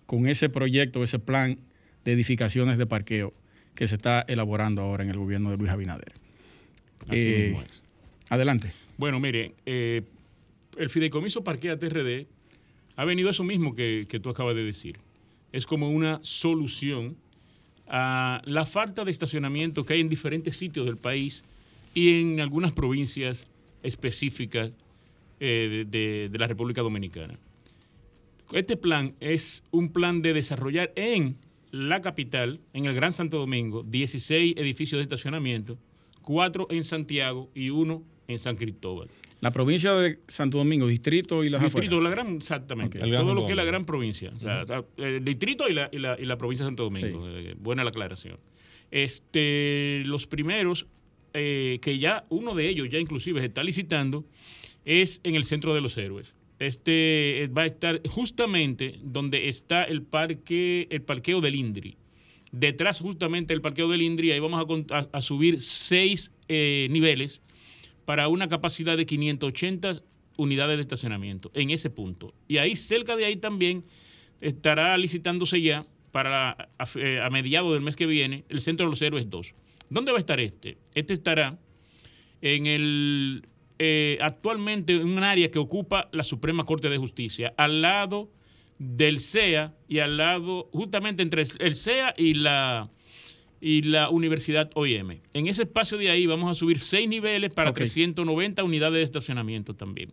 [0.06, 1.58] con ese proyecto, ese plan
[2.04, 3.32] de edificaciones de parqueo
[3.74, 6.12] que se está elaborando ahora en el gobierno de Luis Abinader.
[7.08, 7.82] Así Eh, mismo es.
[8.28, 8.72] adelante.
[8.98, 10.02] Bueno, mire, eh,
[10.76, 12.26] el fideicomiso Parquea TRD
[12.96, 14.98] ha venido a eso mismo que, que tú acabas de decir.
[15.52, 17.16] Es como una solución
[17.88, 21.42] a la falta de estacionamiento que hay en diferentes sitios del país
[21.94, 23.44] y en algunas provincias
[23.82, 24.70] específicas
[25.40, 27.38] eh, de, de- de la República Dominicana.
[28.52, 31.36] Este plan es un plan de desarrollar en
[31.70, 35.78] la capital, en el Gran Santo Domingo, 16 edificios de estacionamiento,
[36.22, 39.08] cuatro en Santiago y uno en San Cristóbal.
[39.40, 42.02] La provincia de Santo Domingo, distrito y las Distrito, afueras.
[42.04, 42.98] la gran, exactamente.
[42.98, 44.30] Gran Todo lo que es la gran provincia.
[44.36, 44.66] O sea,
[44.98, 47.26] el distrito y la, y la- y la provincia de Santo Domingo.
[47.28, 48.38] Eh, buena la aclaración.
[48.90, 50.86] Este, los primeros,
[51.32, 54.24] eh, que ya uno de ellos ya inclusive se está licitando,
[54.84, 56.34] es en el Centro de los Héroes.
[56.60, 61.96] Este eh, va a estar justamente donde está el parque, el parqueo del Indri.
[62.52, 67.40] Detrás justamente del parqueo del Indri, ahí vamos a, subir seis eh, niveles
[68.04, 70.02] para una capacidad de 580
[70.36, 72.34] unidades de estacionamiento en ese punto.
[72.46, 73.84] Y ahí, cerca de ahí también,
[74.42, 78.90] estará licitándose ya para a, eh, a mediados del mes que viene el Centro de
[78.90, 79.54] los Héroes 2.
[79.88, 80.76] ¿Dónde va a estar este?
[80.94, 81.58] Este estará
[82.42, 83.46] en el
[83.82, 88.30] eh, actualmente en un área que ocupa la Suprema Corte de Justicia, al lado
[88.78, 92.90] del CEA y al lado, justamente entre el CEA y la
[93.62, 95.20] y la Universidad OIM.
[95.34, 97.76] En ese espacio de ahí vamos a subir seis niveles para Ok.
[97.76, 100.12] 390 unidades de estacionamiento también.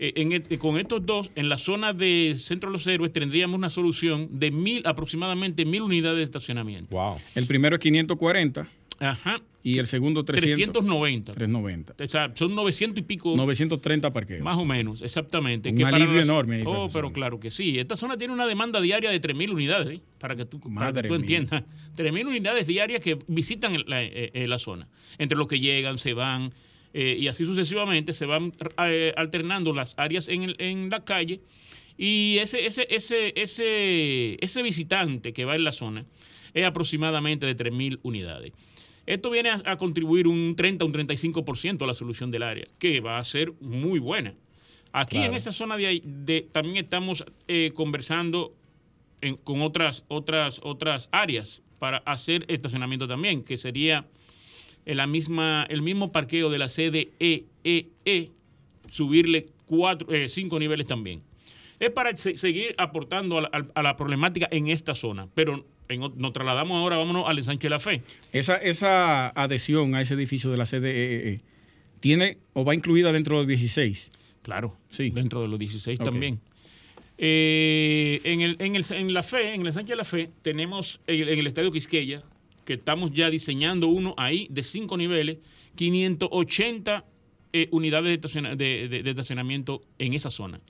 [0.00, 3.56] Eh, en el- con estos dos, en la zona de Centro de los Héroes tendríamos
[3.56, 6.88] una solución de mil, aproximadamente mil unidades de estacionamiento.
[6.90, 7.18] Wow.
[7.36, 8.68] El primero es 540
[9.02, 9.40] Ajá.
[9.64, 11.32] y el segundo 300, 390.
[11.32, 11.94] 390.
[12.04, 13.34] O sea, son 900 y pico.
[13.36, 14.40] 930 parqueos.
[14.42, 15.70] Más o menos, exactamente.
[15.70, 17.78] Un que para alivio las- enorme Oh, pero claro que sí.
[17.78, 20.02] Esta zona tiene una demanda diaria de 3.000 unidades, ¿eh?
[20.18, 21.64] para que tú, para que tú entiendas.
[21.96, 24.88] 3.000 unidades diarias que visitan la, eh, eh, la zona.
[25.18, 26.52] Entre los que llegan, se van,
[26.94, 28.52] eh, y así sucesivamente se van
[28.86, 31.40] eh, alternando las áreas en, el- en la calle.
[31.98, 36.04] Y ese, ese, ese, ese, ese visitante que va en la zona
[36.54, 38.52] es aproximadamente de 3.000 unidades.
[39.06, 43.00] Esto viene a, a contribuir un 30, un 35% a la solución del área, que
[43.00, 44.34] va a ser muy buena.
[44.92, 45.32] Aquí Claro.
[45.32, 48.54] en esa zona de, ahí, de- también estamos eh, conversando
[49.20, 54.06] en- con otras, otras, otras áreas para hacer estacionamiento también, que sería
[54.84, 58.30] la misma, el mismo parqueo de la sede EEE,
[58.88, 61.22] subirle cuatro, eh, cinco niveles también.
[61.80, 66.00] Es para se- seguir aportando a la, a la problemática en esta zona, pero en
[66.16, 68.02] nos trasladamos ahora, vámonos al ensanche de la fe.
[68.32, 71.40] Esa, esa adhesión a ese edificio de la CDEE
[72.00, 74.10] tiene o va incluida dentro de los 16.
[74.42, 75.10] Claro, Sí.
[75.10, 76.04] dentro de los 16 Ok.
[76.04, 76.40] también.
[77.18, 81.00] Eh, en, el, en, el- en la fe, en el ensanche de la fe, tenemos
[81.06, 82.22] en el, en el Estadio Quisqueya,
[82.64, 85.38] que estamos ya diseñando uno ahí de cinco niveles,
[85.76, 87.04] 580
[87.52, 90.60] eh, unidades de, estaciona- de- de- de estacionamiento en esa zona.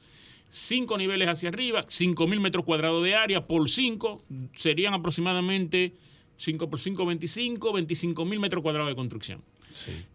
[0.55, 4.23] Cinco niveles hacia arriba, 5 mil metros cuadrados de área por 5,
[4.55, 5.95] serían aproximadamente
[6.37, 9.41] 5 por 5, 25, 25 mil metros cuadrados de construcción.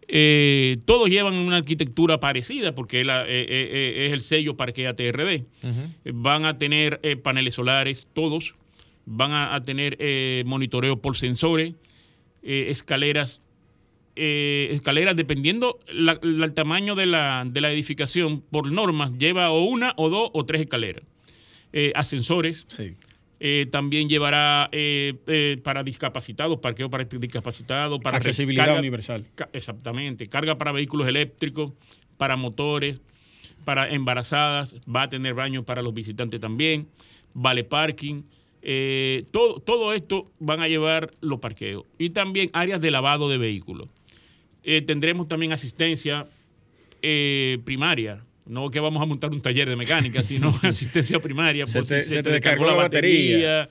[0.06, 4.94] Eh, todos llevan una arquitectura parecida porque es, la- eh, eh, es el sello Parquea
[4.94, 5.44] TRD.
[6.04, 8.54] Eh, Van a tener paneles solares, todos.
[9.06, 9.98] Van a, a tener
[10.46, 11.74] monitoreo por sensores,
[12.42, 13.42] escaleras,
[14.18, 19.50] eh, escaleras dependiendo la- la- el tamaño de la, de la edificación, por normas, lleva
[19.50, 21.04] o una o dos o tres escaleras.
[21.72, 22.94] Eh, ascensores, Sí.
[23.40, 29.24] eh, también llevará eh, para discapacitados, parqueo para discapacitados, para Accesibilidad universal.
[29.34, 30.26] Ca- Exactamente.
[30.28, 31.72] Carga para vehículos eléctricos,
[32.16, 33.00] para motores,
[33.64, 34.74] para embarazadas.
[34.92, 36.88] Va a tener baños para los visitantes también.
[37.34, 38.22] Vale parking.
[38.60, 41.84] eh, todo, todo esto van a llevar los parqueos.
[41.96, 43.88] Y también áreas de lavado de vehículos.
[44.70, 46.26] Eh, tendremos también asistencia
[47.02, 48.22] eh, primaria.
[48.44, 51.66] No que vamos a montar un taller de mecánica, sino asistencia primaria.
[51.66, 52.72] Se por te- si se te descargó la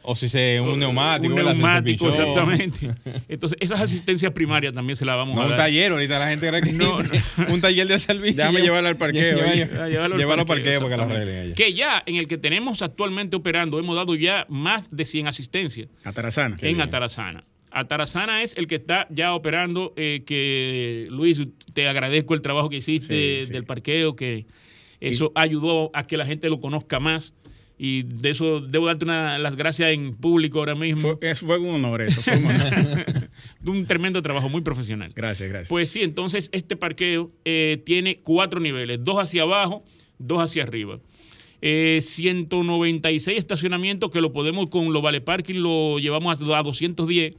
[0.04, 1.40] O si se un neumático, un.
[1.40, 2.90] Se- se neumático, exactamente.
[3.28, 5.58] Entonces, esas asistencias primarias también se las vamos No, a un dar.
[5.60, 6.96] taller, ahorita la gente cree que No,
[7.50, 8.38] un taller de servicio.
[8.38, 11.22] Déjame llevarla al parqueo, lleva- Ah, llevarlo al Llevarlo parqueo, parqueo para que lo exactamente.
[11.24, 11.56] arreglen allá.
[11.56, 15.90] Que ya en el que tenemos actualmente operando hemos dado ya más de 100 asistencias
[16.04, 16.56] Atarazana.
[16.62, 16.82] en.
[16.82, 17.44] Atarazana.
[17.80, 21.42] Atarazana es el que está ya operando, eh, que Luis,
[21.74, 23.54] te agradezco el trabajo que hiciste Sí, sí.
[23.54, 24.46] del parqueo, que
[25.00, 27.34] eso ayudó a que la gente lo conozca más.
[27.80, 31.16] Y de eso debo darte una- las gracias en público ahora mismo.
[31.20, 32.24] Fue, fue un honor eso.
[32.24, 33.30] Fue un honor.
[33.68, 35.12] un tremendo trabajo, muy profesional.
[35.16, 35.70] Gracias, gracias.
[35.70, 39.84] Pues sí, entonces este parqueo eh, tiene cuatro niveles, dos hacia abajo,
[40.18, 41.00] dos hacia arriba.
[41.62, 47.36] Eh, 196 estacionamientos que lo podemos con los vale parking lo llevamos a 210.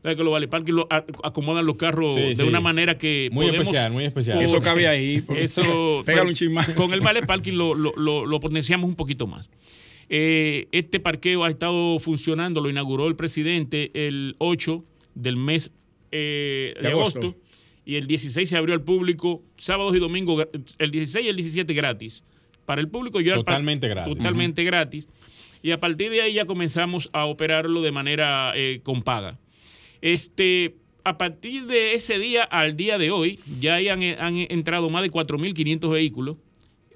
[0.00, 0.88] O sea, que los vale parking lo
[1.22, 2.42] acomodan los carros Sí, de sí.
[2.42, 4.36] una manera que Muy podemos- especial, muy especial.
[4.36, 5.20] por- Eso cabe ahí.
[5.20, 6.70] por- Eso, Pégale un chin más.
[6.70, 9.50] Con el vale parking lo, lo- lo- lo potenciamos un poquito más.
[10.08, 14.84] Eh, este parqueo ha estado funcionando, lo inauguró el presidente el 8
[15.14, 15.70] del mes
[16.12, 17.18] eh, de, De agosto.
[17.20, 17.38] agosto.
[17.84, 20.46] y el 16 se abrió al público, sábados y domingos,
[20.78, 22.22] el 16 y el 17 gratis.
[22.64, 24.16] Para el público yo Totalmente gratis.
[24.16, 25.08] Totalmente gratis.
[25.62, 29.38] Y a partir de ahí ya comenzamos a operarlo de manera eh, con paga.
[30.02, 35.02] Este, a partir de ese día al día de hoy, ya han, han entrado más
[35.02, 36.36] de 4.500 vehículos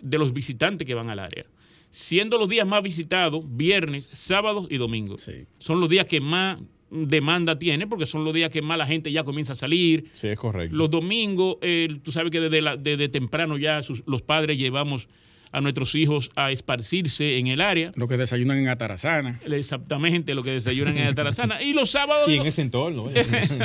[0.00, 1.46] de los visitantes que van al área.
[1.90, 5.22] Siendo los días más visitados, viernes, sábados y domingos.
[5.22, 5.46] Sí.
[5.58, 6.58] Son los días que más
[6.90, 10.04] demanda tiene, porque son los días que más la gente ya comienza a salir.
[10.12, 10.76] Sí, es correcto.
[10.76, 15.08] Los domingos, eh, tú sabes que desde, la- desde temprano ya sus- los padres llevamos
[15.54, 17.92] a nuestros hijos a esparcirse en el área.
[17.94, 19.40] Lo que desayunan en Atarazana.
[19.46, 21.62] Exactamente lo que desayunan en Altarazana.
[21.62, 22.28] Y los sábados.
[22.28, 23.06] y en ese entorno.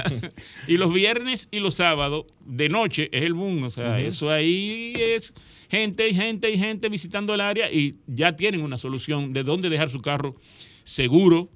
[0.67, 3.63] y los viernes y los sábados de noche es el boom.
[3.63, 5.33] O sea, eso ahí es
[5.67, 9.69] gente y gente y gente visitando el área y ya tienen una solución de dónde
[9.69, 10.35] dejar su carro
[10.83, 11.49] seguro,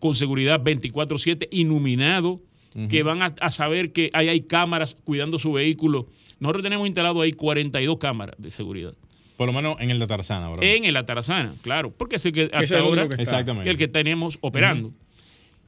[0.00, 2.40] con seguridad 24-7, iluminado,
[2.88, 6.08] que van a, a saber que ahí hay cámaras cuidando su vehículo.
[6.40, 8.94] Nosotros tenemos instalado ahí 42 cámaras de seguridad.
[9.36, 10.62] Por lo menos en el de Tarzana, bro.
[10.62, 13.22] En el Atarazana, claro, porque es el que hasta es el único ahora que.
[13.22, 13.70] Exactamente.
[13.70, 14.92] el que tenemos operando.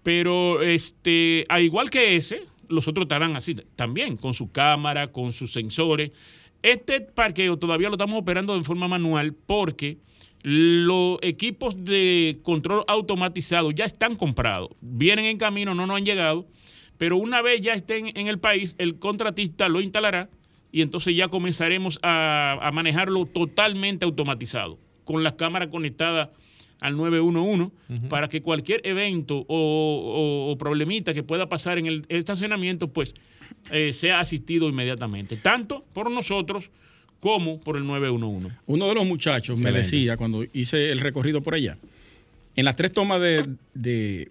[0.03, 5.33] Pero este, al igual que ese, los otros estarán así también, con su cámara, con
[5.33, 6.13] sus sensores.
[6.63, 9.99] Este parqueo todavía lo estamos operando de forma manual porque
[10.43, 16.47] los equipos de control automatizado ya están comprados, vienen en camino, no nos han llegado,
[16.99, 20.29] pero una vez ya estén en el país, el contratista lo instalará
[20.73, 26.29] y entonces ya comenzaremos a, a manejarlo totalmente automatizado, con las cámaras conectadas
[26.81, 27.71] al 911
[28.09, 33.15] para que cualquier evento o, o- o problemita que pueda pasar en el estacionamiento, pues
[33.71, 36.69] eh, sea asistido inmediatamente, tanto por nosotros
[37.21, 38.51] como por el 911.
[38.67, 41.79] Uno de los muchachos me decía cuando hice el recorrido por allá,
[42.57, 44.31] en las tres tomas de, de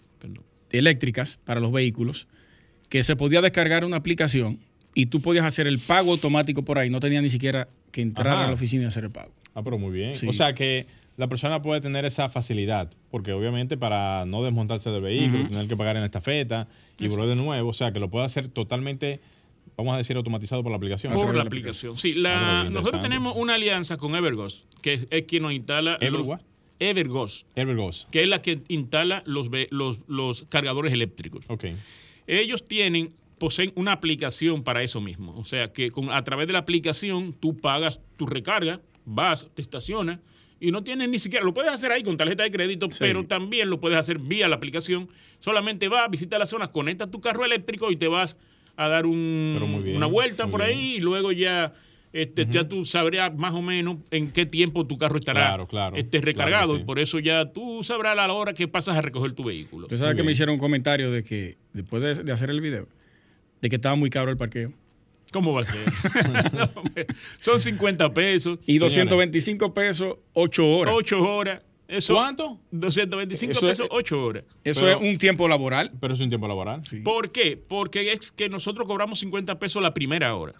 [0.72, 2.28] eléctricas para los vehículos,
[2.90, 4.60] que se podía descargar una aplicación
[4.96, 6.90] y tú podías hacer el pago automático por ahí.
[6.90, 8.46] No tenía ni siquiera que entrar Ajá.
[8.46, 9.32] a la oficina y hacer el pago.
[9.54, 10.16] Ah, pero muy bien.
[10.16, 10.28] Sí.
[10.28, 15.02] O sea que la persona puede tener esa facilidad, porque obviamente para no desmontarse del
[15.02, 18.10] vehículo, tener que pagar en esta feta y volver de nuevo, o sea que lo
[18.10, 19.22] puede hacer totalmente,
[19.78, 21.14] vamos a decir, automatizado por la aplicación.
[21.14, 21.98] Por la aplicación.
[21.98, 25.98] Sí, la- nosotros tenemos una alianza con Everghost, que es, es quien nos instala.
[26.02, 26.42] ¿Ever los- what?
[26.80, 28.08] Everghost, Evergos.
[28.12, 31.46] que es la que instala los, los, los cargadores eléctricos.
[31.48, 31.66] Ok.
[32.28, 35.38] Ellos tienen, poseen una aplicación para eso mismo.
[35.38, 39.62] O sea, que con, a través de la aplicación tú pagas tu recarga, vas, te
[39.62, 40.20] estacionas
[40.60, 42.98] y no tienes ni siquiera, lo puedes hacer ahí con tarjeta de crédito, Sí.
[43.00, 45.08] pero también lo puedes hacer vía la aplicación.
[45.40, 48.38] Solamente vas, visita la zona, conectas tu carro eléctrico y te vas
[48.78, 50.78] a dar un- bien, una vuelta por bien.
[50.78, 51.74] ahí y luego ya...
[52.14, 55.98] Este, Ya tú sabrás más o menos en qué tiempo tu carro estará Claro, claro.
[55.98, 56.76] este, recargado.
[56.76, 56.82] sí.
[56.82, 59.88] y por eso ya tú sabrás a la hora que pasas a recoger tu vehículo.
[59.88, 62.62] Tú sabes Muy que me hicieron un comentario de que, después de, de hacer el
[62.62, 62.88] video,
[63.62, 64.72] de que estaba muy caro el parqueo.
[65.32, 65.86] ¿Cómo va a ser?
[67.40, 68.96] Son 50 pesos, Y Señores.
[68.96, 70.94] 225 pesos, 8 horas.
[70.98, 71.66] 8 horas.
[71.88, 72.60] Eso, ¿Cuánto?
[72.72, 74.44] 225 Eso es- pesos, 8 horas.
[74.64, 75.92] Eso Pero- es un tiempo laboral.
[76.00, 76.82] Pero es un tiempo laboral.
[77.04, 77.58] ¿Por qué?
[77.58, 80.54] Porque es que nosotros cobramos 50 pesos la primera hora.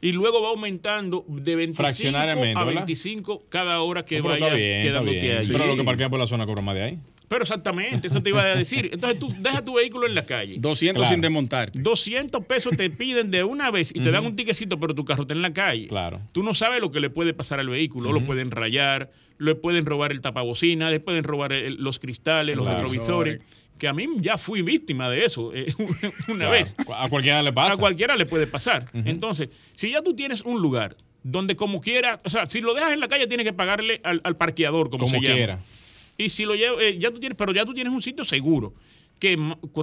[0.00, 2.82] Y luego va aumentando de 25 Fraccionariamente, a ¿verdad?
[2.82, 5.36] 25 cada hora que No, vaya bien, está quedándote bien.
[5.38, 5.46] ahí.
[5.50, 6.98] Pero lo que parquea por la zona cobra más de ahí.
[7.28, 8.88] Pero exactamente, eso te iba a decir.
[8.92, 10.56] Entonces tú dejas tu vehículo en la calle.
[10.58, 11.12] 200 Claro.
[11.14, 11.78] sin desmontarte.
[11.80, 15.22] 200 pesos te piden de una vez y te dan un tiquecito, pero tu carro
[15.22, 15.88] está en la calle.
[15.88, 16.20] Claro.
[16.32, 18.12] Tú no sabes lo que le puede pasar al vehículo.
[18.12, 22.66] Lo pueden rayar, le pueden robar el tapabocina, le pueden robar el- los cristales, los
[22.66, 22.82] Claro.
[22.82, 23.40] retrovisores.
[23.78, 25.72] Que a mí ya fui víctima de eso eh,
[26.28, 26.50] una Claro.
[26.50, 26.74] vez.
[26.96, 27.74] A cualquiera le pasa.
[27.74, 28.90] A cualquiera le puede pasar.
[28.92, 32.92] Entonces, si ya tú tienes un lugar donde como quiera, o sea, si lo dejas
[32.92, 35.58] en la calle tienes que pagarle al, al parqueador, como, Como se llama.
[36.18, 38.74] Y si lo llevo, eh, ya tú tienes, pero ya tú tienes un sitio seguro.
[39.18, 39.36] Que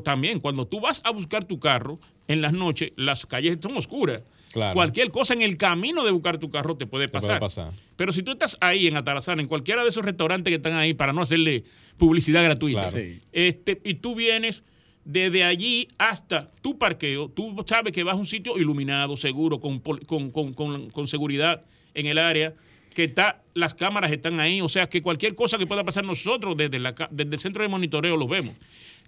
[0.04, 4.24] también cuando tú vas a buscar tu carro en las noches, las calles son oscuras.
[4.54, 4.74] Claro.
[4.74, 7.72] Cualquier cosa en el camino de buscar tu carro te puede Te puede pasar.
[7.98, 10.94] Pero si tú estás ahí en Atarazana, en cualquiera de esos restaurantes que están ahí,
[10.94, 11.64] para no hacerle
[11.98, 12.98] publicidad gratuita, Claro.
[12.98, 13.20] Sí.
[13.34, 14.64] este, y tú vienes
[15.04, 19.80] desde allí hasta tu parqueo, tú sabes que vas a un sitio iluminado, seguro, con,
[19.80, 21.64] con- con- con seguridad
[21.94, 22.54] en el área,
[22.96, 26.56] que está, las cámaras están ahí, o sea que cualquier cosa que pueda pasar nosotros
[26.58, 28.56] desde, la, desde el centro de monitoreo lo vemos.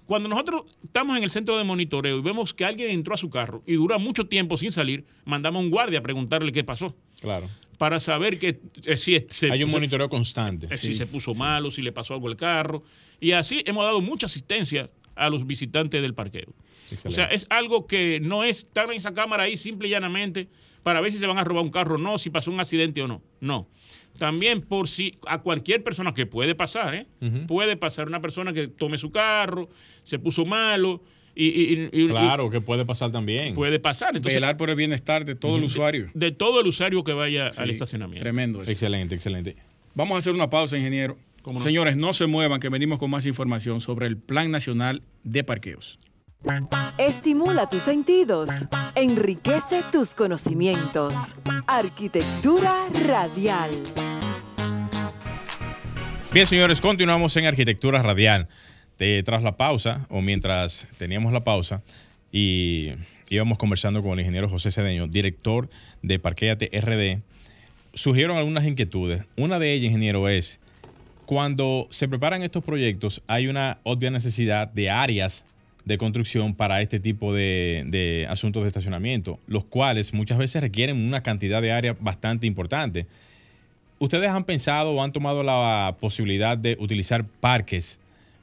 [0.05, 3.29] Cuando nosotros estamos en el centro de monitoreo y vemos que alguien entró a su
[3.29, 6.95] carro y dura mucho tiempo sin salir, mandamos a un guardia a preguntarle qué pasó.
[7.19, 7.49] Claro.
[7.77, 10.67] Para saber que eh, si se, Hay un se- monitoreo constante.
[10.69, 12.83] eh, si se puso malo, si le pasó algo al carro.
[13.19, 16.53] Y así hemos dado mucha asistencia a los visitantes del parqueo.
[16.91, 17.07] Excelente.
[17.09, 20.47] O sea, es algo que no es estar en esa cámara ahí simple y llanamente
[20.83, 23.01] para ver si se van a robar un carro o no, si pasó un accidente
[23.03, 23.21] o no.
[23.41, 23.67] No.
[24.17, 27.07] También por si a cualquier persona que puede pasar, ¿eh?
[27.47, 29.69] Puede pasar una persona que tome su carro,
[30.03, 31.01] se puso malo
[31.35, 33.53] y, y- y- y- Claro, que puede pasar también.
[33.53, 34.15] puede pasar.
[34.15, 36.09] Entonces, Velar por el bienestar de todo el usuario.
[36.13, 38.23] de todo el usuario que vaya al estacionamiento.
[38.23, 38.71] Tremendo eso.
[38.71, 39.55] Excelente, excelente.
[39.93, 41.17] Vamos a hacer una pausa, ingeniero.
[41.61, 45.97] Señores, no se muevan, que venimos con más información sobre el Plan Nacional de Parqueos.
[46.97, 48.49] Estimula tus sentidos,
[48.95, 51.15] enriquece tus conocimientos.
[51.67, 52.73] Arquitectura
[53.05, 53.71] radial.
[56.37, 58.47] Bien, señores, continuamos en Arquitectura Radial.
[58.99, 61.81] Eh, tras la pausa, o mientras teníamos la pausa,
[62.31, 62.91] y
[63.31, 65.67] íbamos conversando con el ingeniero José Cedeño, director
[66.03, 67.23] de Parquéate RD,
[67.95, 69.23] surgieron algunas inquietudes.
[69.35, 70.59] Una de ellas, ingeniero, es
[71.25, 75.43] cuando se preparan estos proyectos, hay una obvia necesidad de áreas
[75.85, 81.03] de construcción para este tipo de, de asuntos de estacionamiento, los cuales muchas veces requieren
[81.03, 83.07] una cantidad de áreas bastante importante.
[83.99, 87.99] ¿Ustedes han pensado o han tomado la posibilidad de utilizar parques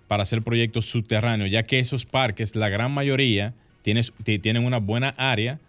[0.08, 5.60] para hacer proyectos subterráneos, ya que esos parques, la gran mayoría, tienen una buena área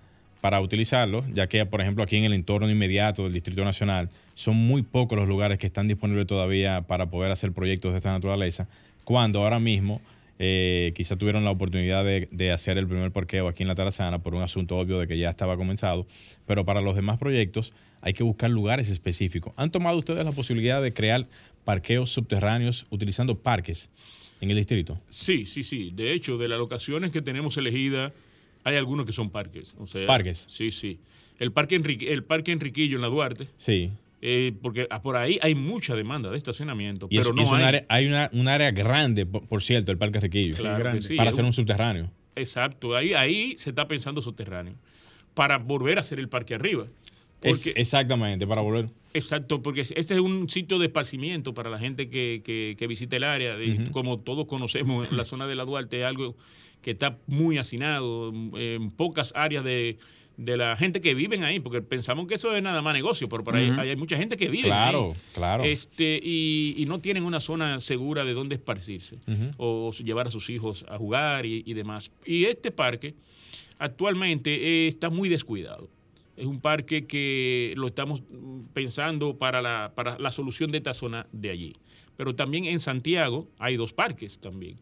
[0.41, 4.55] para utilizarlos, ya que, por ejemplo, aquí en el entorno inmediato del Distrito Nacional, son
[4.55, 8.67] muy pocos los lugares que están disponibles todavía para poder hacer proyectos de esta naturaleza,
[9.03, 10.01] cuando ahora mismo
[10.39, 14.19] eh, quizá tuvieron la oportunidad de, de hacer el primer parqueo aquí en la Tarazana
[14.19, 16.05] por un asunto obvio de que ya estaba comenzado,
[16.45, 19.53] pero para los demás proyectos hay que buscar lugares específicos.
[19.55, 21.27] ¿Han tomado ustedes la posibilidad de crear
[21.63, 23.89] parqueos subterráneos utilizando parques
[24.41, 24.99] en el distrito?
[25.09, 25.91] Sí, sí, sí.
[25.95, 28.11] De hecho, de las locaciones que tenemos elegidas,
[28.63, 29.73] hay algunos que son parques.
[29.79, 30.45] O sea, ¿Parques?
[30.49, 30.99] Sí, sí.
[31.39, 33.91] El parque, Enrique, el parque Enriquillo en la Duarte, Sí.
[34.27, 37.49] Eh, porque ah, por ahí hay mucha demanda de estacionamiento, Y pero es, no es
[37.51, 37.63] un hay.
[37.63, 41.29] área- hay una, un área grande, por, por cierto, el Parque Riquillo, Claro sí, para
[41.29, 42.09] hacer un- un subterráneo.
[42.35, 44.73] Exacto, ahí, ahí se está pensando subterráneo,
[45.35, 46.87] para volver a hacer el parque arriba.
[47.41, 48.89] Es- exactamente, para volver.
[49.13, 53.15] Exacto, porque este es un sitio de esparcimiento para la gente que, que, que visita
[53.15, 53.55] el área.
[53.91, 56.35] Como todos conocemos, la zona de la Duarte es algo
[56.81, 59.97] que está muy hacinado, en pocas áreas de,
[60.37, 63.43] de la gente que viven ahí, porque pensamos que eso es nada más negocio, pero
[63.43, 65.21] por ahí, hay mucha gente que vive Claro, ahí.
[65.33, 65.63] claro.
[65.63, 69.17] Este, y, y no tienen una zona segura de dónde esparcirse
[69.57, 72.11] o llevar a sus hijos a jugar y, y demás.
[72.25, 73.13] Y este parque
[73.79, 75.89] actualmente eh, está muy descuidado.
[76.37, 78.21] Es un parque que lo estamos
[78.73, 81.73] pensando para la, para la solución de esta zona de allí.
[82.17, 84.77] Pero también en Santiago hay dos parques también.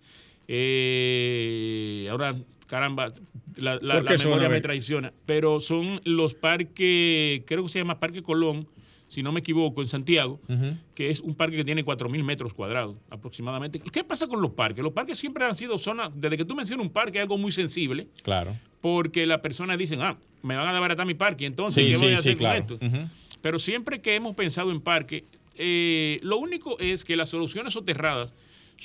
[0.47, 2.35] Eh, ahora,
[2.67, 3.11] caramba,
[3.55, 5.13] la, la- ¿Por la qué son, memoria me traiciona.
[5.25, 8.67] Pero son los parques, creo que se llama Parque Colón,
[9.07, 10.39] si no me equivoco, en Santiago
[10.95, 13.79] que es un parque que tiene 4.000 metros cuadrados aproximadamente.
[13.79, 14.83] ¿Qué pasa con los parques?
[14.83, 17.51] Los parques siempre han sido zonas, desde que tú mencionas un parque, es algo muy
[17.51, 18.55] sensible, Claro.
[18.81, 22.15] porque las personas dicen, ah, me van a desbaratar mi parque, entonces, Sí, ¿qué voy
[22.15, 22.79] a hacer sí, con esto?
[23.41, 25.25] Pero siempre que hemos pensado en parque,
[25.55, 28.33] eh, lo único es que las soluciones soterradas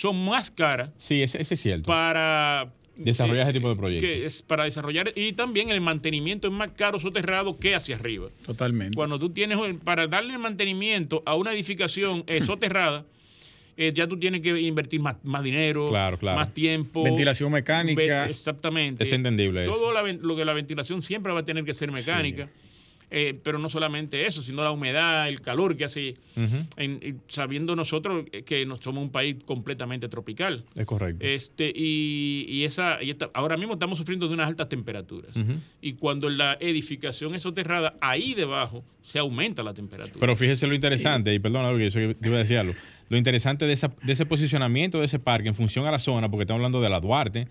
[0.00, 1.86] son más caras Sí, ese, ese es cierto.
[1.86, 2.72] para...
[2.96, 4.08] Desarrollar eh, ese tipo de proyectos.
[4.08, 8.28] que es para desarrollar y también el mantenimiento es más caro soterrado que hacia arriba.
[8.44, 8.96] Totalmente.
[8.96, 13.04] Cuando tú tienes, para darle mantenimiento a una edificación eh, soterrada,
[13.76, 16.38] eh, ya tú tienes que invertir más, más dinero, Claro, claro.
[16.40, 17.04] más tiempo.
[17.04, 18.02] Ventilación mecánica.
[18.02, 19.04] Ve- Exactamente.
[19.04, 19.70] Es entendible eso.
[19.70, 22.48] Todo la ven- lo que la ventilación siempre va a tener que ser mecánica.
[23.10, 26.14] Eh, pero no solamente eso, sino la humedad, el calor que hace,
[26.76, 30.64] en- y sabiendo nosotros que nos somos un país completamente tropical.
[30.74, 31.24] Es correcto.
[31.24, 35.34] Este, y, y esa, y esta- ahora mismo estamos sufriendo de unas altas temperaturas.
[35.80, 40.20] Y cuando la edificación es soterrada, ahí debajo se aumenta la temperatura.
[40.20, 42.74] Pero fíjese lo interesante, y perdona porque yo iba a decirlo,
[43.08, 46.28] lo interesante de, esa- de ese posicionamiento de ese parque en función a la zona,
[46.30, 47.48] porque estamos hablando de la Duarte,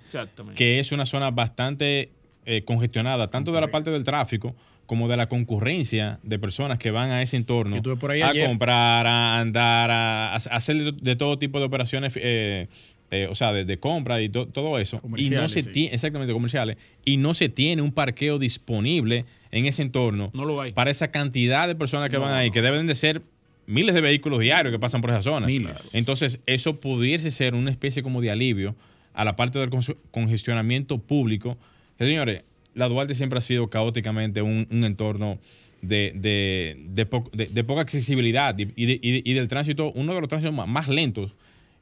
[0.55, 2.11] que es una zona bastante
[2.45, 4.55] eh, congestionada, tanto de la parte del tráfico
[4.87, 8.47] como de la concurrencia de personas que van a ese entorno por ahí a ayer.
[8.47, 12.67] comprar, a andar, a, a hacer de, todo tipo de operaciones, eh,
[13.11, 14.99] eh, o sea, de, de compra y to- todo eso.
[15.17, 15.71] Y no se sí.
[15.71, 20.59] tiene, exactamente, comerciales, y no se tiene un parqueo disponible en ese entorno No lo
[20.61, 20.71] hay.
[20.71, 23.21] para esa cantidad de personas que van ahí, que deben de ser
[23.65, 25.47] miles de vehículos diarios que pasan por esa zona.
[25.47, 25.93] Miles.
[25.95, 28.75] Entonces, eso pudiese ser una especie como de alivio
[29.13, 29.69] a la parte del
[30.11, 31.57] congestionamiento público.
[31.97, 32.43] Señores,
[32.77, 35.39] la Duarte siempre ha sido caóticamente un, un entorno
[35.81, 39.47] de, de, de po- de- de poca accesibilidad y, y de- y de- y del
[39.47, 41.31] tránsito, uno de los tránsitos más, más lentos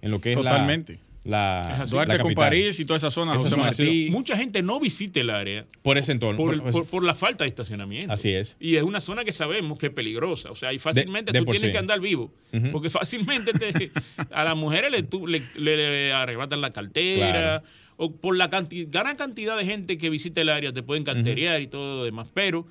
[0.02, 1.00] en lo que es la- Totalmente.
[1.24, 1.96] la, Es así.
[1.96, 2.34] la Duarte con.
[2.36, 4.10] París y toda esa zona, Esa José zona ha sido Martí.
[4.12, 6.38] Mucha gente no visita el área Por ese entorno.
[6.38, 8.14] por, por- por- por la falta de estacionamiento.
[8.14, 8.58] Así es.
[8.60, 10.52] Y es una zona que sabemos que es peligrosa.
[10.52, 11.72] O sea, y fácilmente de tú tienes sí.
[11.72, 12.32] que andar vivo.
[12.72, 13.92] Porque fácilmente te-
[14.32, 17.32] a las mujeres le, tú- le- le- le arrebatan la cartera.
[17.32, 17.64] Claro.
[17.98, 21.62] O por la cantidad, gran cantidad de gente que visita el área te pueden carterear
[21.62, 22.30] y todo lo demás.
[22.34, 22.68] Pero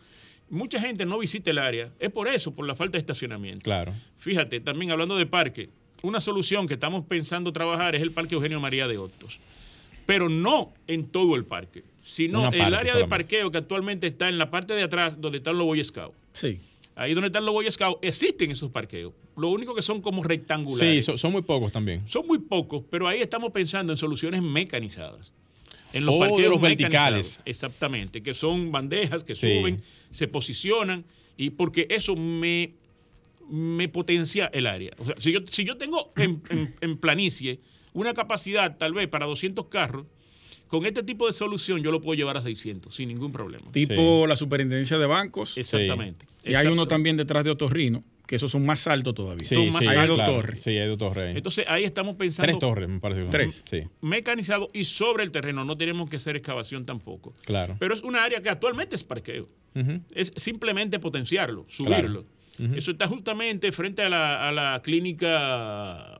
[0.50, 1.90] mucha gente no visita el área.
[1.98, 3.62] Es por eso, por la falta de estacionamiento.
[3.62, 3.92] Claro.
[4.18, 5.70] Fíjate, también hablando de parque,
[6.02, 9.38] una solución que estamos pensando trabajar es el Parque Eugenio María de Hostos.
[10.06, 14.28] Pero no en todo el parque, sino Una el área de parqueo que actualmente está
[14.28, 16.14] en la parte de atrás donde están los Boy Scouts.
[16.32, 16.60] Sí.
[16.94, 19.14] Ahí donde están los Boy Scouts existen esos parqueos.
[19.36, 20.96] Lo único que son como rectangulares.
[20.96, 22.02] Sí, son, son muy pocos también.
[22.08, 25.32] Son muy pocos, pero ahí estamos pensando en soluciones mecanizadas.
[25.92, 27.40] En Oh, de parqueos los verticales.
[27.44, 29.58] Exactamente, que son bandejas que Sí.
[29.58, 31.04] suben, se posicionan,
[31.36, 32.72] y porque eso me,
[33.48, 34.92] me potencia el área.
[34.98, 37.60] O sea, si yo, si yo tengo en, en- en planicie
[37.92, 40.06] una capacidad tal vez para 200 carros,
[40.68, 43.70] con este tipo de solución yo lo puedo llevar a 600 sin ningún problema.
[43.70, 45.56] Tipo la superintendencia de bancos.
[45.58, 46.26] Exactamente.
[46.44, 49.46] Y hay uno también detrás de Otorrino, que esos son más altos todavía.
[49.46, 50.32] Sí, Son más sí, Hay dos claro.
[50.34, 50.62] torres.
[50.62, 51.36] Sí, hay dos torres ahí.
[51.36, 53.24] Entonces ahí estamos pensando Tres torres, me parece.
[53.30, 53.62] Tres.
[53.66, 55.64] Sí, mecanizado y sobre el terreno.
[55.64, 57.32] No tenemos que hacer excavación tampoco.
[57.44, 57.76] claro.
[57.78, 59.48] Pero es una área que actualmente es parqueo.
[60.14, 62.24] Es simplemente potenciarlo, subirlo.
[62.76, 66.18] Eso está justamente frente a la, a la clínica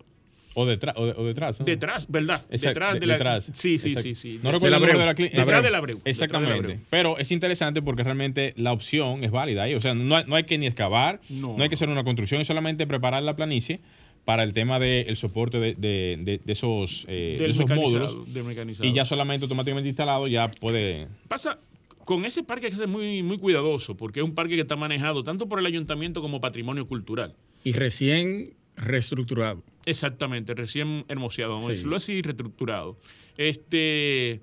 [0.55, 1.59] O, detrás, o, de- o detrás.
[1.61, 1.67] ¿no?
[1.67, 2.45] detrás, ¿verdad?
[2.49, 3.51] Detrás de- de la detrás.
[3.53, 4.39] Sí, sí, sí, sí.
[4.43, 4.99] No De- recuerdo el Abreu.
[5.01, 5.39] de la clínica.
[5.39, 5.97] Detrás del Abreu.
[5.99, 6.55] Detrás del Exactamente.
[6.73, 6.79] Abreu.
[6.91, 9.75] Pero es interesante porque realmente la opción es válida ahí.
[9.75, 11.57] O sea, no hay, no hay que ni excavar, No.
[11.57, 13.81] no, hay que hacer una construcción, es solamente preparar la planicie
[14.25, 18.33] para el tema del soporte de, de- de- de esos, eh, de del esos módulos.
[18.33, 18.89] del mecanizado.
[18.89, 21.09] Y ya solamente automáticamente instalado ya puede...
[21.29, 21.59] Pasa,
[22.05, 24.77] con ese parque hay que ser muy, muy cuidadoso, porque es un parque que está
[24.77, 27.35] manejado tanto por el ayuntamiento como patrimonio cultural.
[27.65, 29.63] Y recién reestructurado.
[29.87, 31.75] Exactamente, recién hermoseado, vamos a Sí.
[31.77, 32.99] decirlo así, reestructurado.
[33.37, 34.41] Este,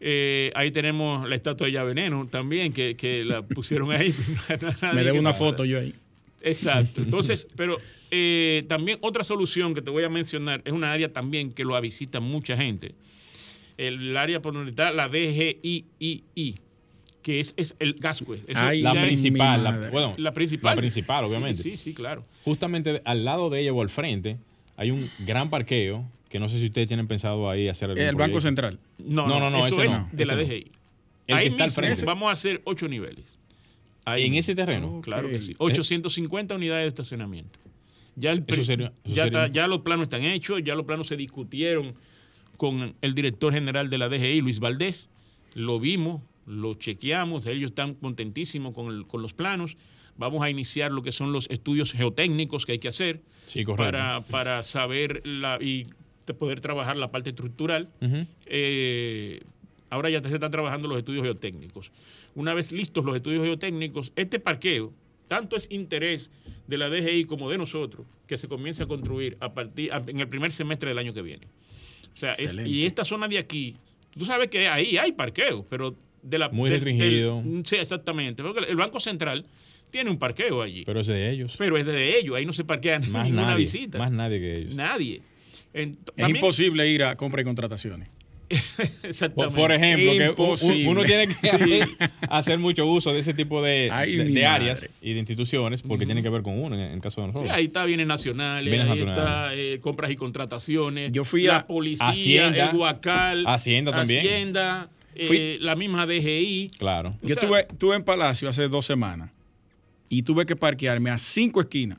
[0.00, 4.14] eh, ahí tenemos la estatua de Ya Veneno también, que, que la pusieron ahí.
[4.94, 5.94] Me debo una foto yo ahí.
[6.42, 7.02] Exacto.
[7.04, 7.78] Entonces, pero
[8.10, 11.78] eh, también otra solución que te voy a mencionar es una área también que lo
[11.80, 12.94] visita mucha gente.
[13.76, 16.54] El área por donde está la DGIII,
[17.22, 18.42] que es, es el Gascue.
[18.54, 19.90] Ay, La principal, la, madre.
[19.90, 20.74] bueno, la principal.
[20.76, 21.62] la principal, obviamente.
[21.62, 22.24] Sí, sí, sí, claro.
[22.44, 24.38] Justamente al lado de ella o al frente
[24.76, 28.14] hay un gran parqueo que no sé si ustedes tienen pensado ahí hacer algún El
[28.14, 28.40] Banco proyecto.
[28.40, 28.78] Central.
[28.98, 30.36] No, No, no, no, no, eso ese es no, de la.
[30.36, 30.72] DGI.
[31.26, 32.04] El Ahí que está al frente.
[32.04, 33.38] Vamos a hacer ocho niveles.
[34.04, 34.40] Ahí En mismo.
[34.40, 35.00] ese terreno.
[35.02, 35.54] Claro que sí.
[35.58, 37.58] 850 unidades de estacionamiento.
[38.16, 40.74] Ya, el Eso pri- sería- eso ya, sería- está- ya los planos están hechos, ya
[40.74, 41.94] los planos se discutieron
[42.56, 45.08] con el director general de la DGI, Luis Valdés.
[45.54, 49.76] Lo vimos, lo chequeamos, ellos están contentísimos con, el- con los planos.
[50.16, 54.20] Vamos a iniciar lo que son los estudios geotécnicos que hay que hacer Sí, para,
[54.22, 55.86] para saber la, y
[56.38, 57.88] poder trabajar la parte estructural.
[58.46, 59.40] Eh,
[59.90, 61.90] ahora ya se están trabajando los estudios geotécnicos.
[62.34, 64.92] Una vez listos los estudios geotécnicos, este parqueo,
[65.28, 66.30] tanto es interés
[66.66, 70.20] de la DGI como de nosotros, que se comience a construir a partir a- en
[70.20, 71.46] el primer semestre del año que viene.
[72.14, 73.76] O sea, es- y esta zona de aquí,
[74.16, 77.42] tú sabes que ahí hay parqueo, pero de la Muy restringido.
[77.42, 78.42] del- sí, exactamente.
[78.42, 79.44] Porque el Banco Central
[79.90, 81.58] tiene un parqueo allí, pero, Pero es de ellos.
[81.60, 83.56] es de ellos, ahí no se parquea más ninguna nadie.
[83.56, 83.98] visita.
[83.98, 84.74] Más nadie que ellos.
[84.74, 85.22] Nadie.
[85.72, 88.08] Es también- imposible ir a compra y contrataciones.
[88.76, 89.56] Por, Exactamente.
[89.60, 91.86] por ejemplo, que uno tiene que
[92.30, 94.46] hacer mucho uso de ese tipo de, Ay, de- mi de madre.
[94.46, 97.32] áreas y de instituciones porque tiene que ver con uno en el caso de Sí,
[97.32, 97.56] nosotros.
[97.56, 101.12] ahí está bienes nacionales, Bienes ahí está eh, compras y contrataciones.
[101.12, 102.70] Yo fui la a policía, Hacienda.
[102.70, 104.20] el Huacal, Hacienda también.
[104.20, 106.70] Hacienda, eh, Fui- la misma DGI.
[106.78, 107.16] Claro.
[107.22, 109.30] Yo sea- estuve, estuve en Palacio hace dos semanas
[110.08, 111.98] y tuve que parquearme a cinco esquinas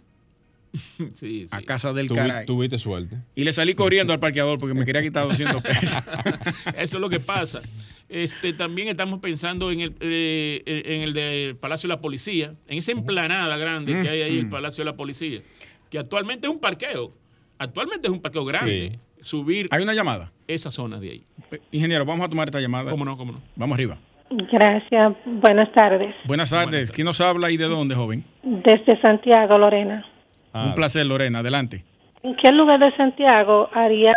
[0.74, 1.48] Sí, sí.
[1.52, 2.46] a casa del Tuvi- caray.
[2.46, 3.18] Tuviste suerte.
[3.36, 6.04] Y le salí corriendo al parqueador porque me quería quitar 200 pesos.
[6.78, 7.62] Eso es lo que pasa.
[8.08, 12.78] Este, también estamos pensando en el, eh, en el del Palacio de la Policía, en
[12.78, 15.42] esa emplanada grande que hay ahí, el Palacio de la Policía,
[15.90, 17.14] que actualmente es un parqueo.
[17.58, 18.98] Actualmente es un parqueo grande.
[19.22, 20.32] Subir Hay una llamada.
[20.48, 21.24] esa zona de ahí.
[21.52, 22.92] Eh, Ingeniero, vamos a tomar esta llamada.
[22.92, 23.16] ¿Cómo no?
[23.18, 23.40] ¿Cómo no?
[23.56, 23.98] Vamos arriba.
[24.30, 25.14] Gracias.
[25.26, 26.16] Buenas tardes.
[26.26, 26.92] Buenas tardes.
[26.92, 28.24] ¿Quién nos habla y de dónde, joven?
[28.44, 30.06] Desde Santiago, Lorena.
[30.54, 31.40] Ah, Un placer, Lorena.
[31.40, 31.84] Adelante.
[32.24, 34.14] ¿En qué lugar de Santiago haría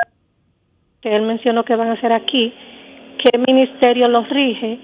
[1.01, 2.53] que él mencionó que van a hacer aquí?
[3.23, 4.79] ¿Qué ministerio los rige?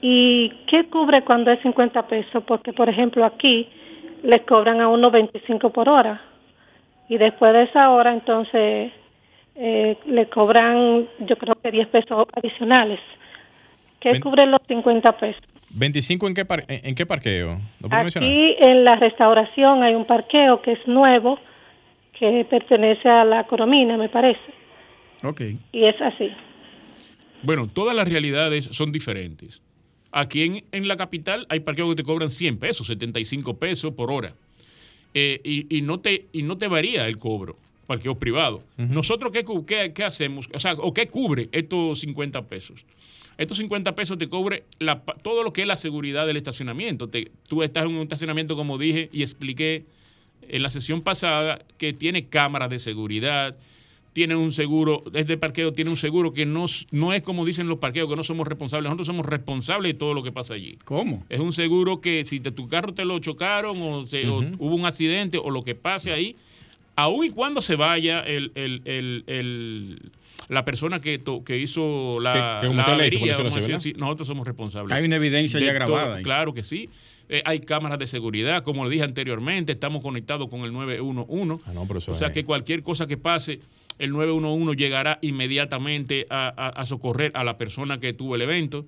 [0.00, 2.42] ¿Y qué cubre cuando es 50 pesos?
[2.46, 3.68] Porque, por ejemplo, aquí
[4.24, 6.20] les cobran a uno 25 por hora.
[7.08, 8.92] Y después de esa hora, entonces,
[9.54, 13.00] eh, le cobran, yo creo que 10 pesos adicionales.
[14.00, 15.42] ¿Qué Ven- cubre los 50 pesos?
[15.74, 17.58] 25 en qué, par- en, en qué parqueo?
[17.80, 18.28] ¿Lo puedo mencionar?
[18.30, 21.38] Aquí en la restauración hay un parqueo que es nuevo,
[22.18, 24.40] que pertenece a la Coromina, me parece.
[25.22, 25.40] Ok.
[25.72, 26.30] Y es así.
[27.42, 29.62] Bueno, todas las realidades son diferentes.
[30.12, 34.10] Aquí en, en la capital hay parqueos que te cobran 100 pesos, 75 pesos por
[34.12, 34.34] hora.
[35.14, 37.56] Eh, y, y no te, y no te varía el cobro,
[37.96, 38.60] parqueos privados.
[38.76, 40.48] Nosotros, ¿qué, qué, qué hacemos?
[40.54, 42.84] O sea, ¿o qué cubre estos 50 pesos?
[43.38, 47.08] Estos 50 pesos te cubre la todo lo que es la seguridad del estacionamiento.
[47.08, 49.84] Te- tú estás en un estacionamiento, como dije y expliqué
[50.48, 53.56] en la sesión pasada, que tiene cámaras de seguridad,
[54.12, 57.78] tiene un seguro, este parqueo tiene un seguro que no, no es como dicen los
[57.78, 60.76] parqueos, que no somos responsables, nosotros somos responsables de todo lo que pasa allí.
[60.84, 61.24] ¿Cómo?
[61.30, 64.74] Es un seguro que si te- tu carro te lo chocaron o, se- o hubo
[64.74, 66.36] un accidente o lo que pase ahí,
[67.02, 70.12] aun y cuando se vaya el, el- el- el-
[70.48, 74.92] la persona que, to- que hizo la, Que- que la avería, decir nosotros somos responsables.
[74.94, 76.16] Hay una evidencia de ya grabada.
[76.16, 76.22] ahí.
[76.22, 76.88] Claro que sí.
[77.28, 81.62] Eh, hay cámaras de seguridad, como le dije anteriormente, estamos conectados con el 911.
[81.66, 83.60] Ah, no, pero o sea es- que cualquier cosa que pase,
[83.98, 88.84] el 911 llegará inmediatamente a, a- a socorrer a la persona que tuvo el evento.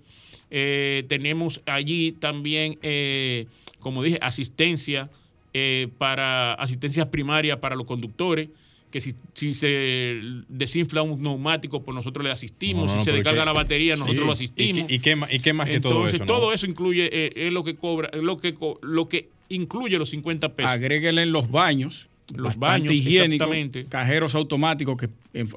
[0.51, 3.47] Eh, tenemos allí también, eh,
[3.81, 5.09] como dije, asistencia
[5.55, 8.49] eh, para asistencia primaria para los conductores
[8.91, 12.87] que si, si se desinfla un neumático, pues nosotros le asistimos.
[12.87, 14.01] No, no, si se descarga la batería, Sí.
[14.01, 14.87] nosotros lo ¿Y asistimos.
[14.87, 16.33] qué- y qué y qué más que todo Entonces, eso, no?
[16.33, 20.11] todo eso incluye, eh, es lo que cobra, es lo que, lo que incluye los
[20.11, 20.71] 50 pesos.
[20.71, 22.09] Agréguele en los baños.
[22.37, 23.49] Los baños, higiénicos.
[23.89, 25.09] Cajeros automáticos que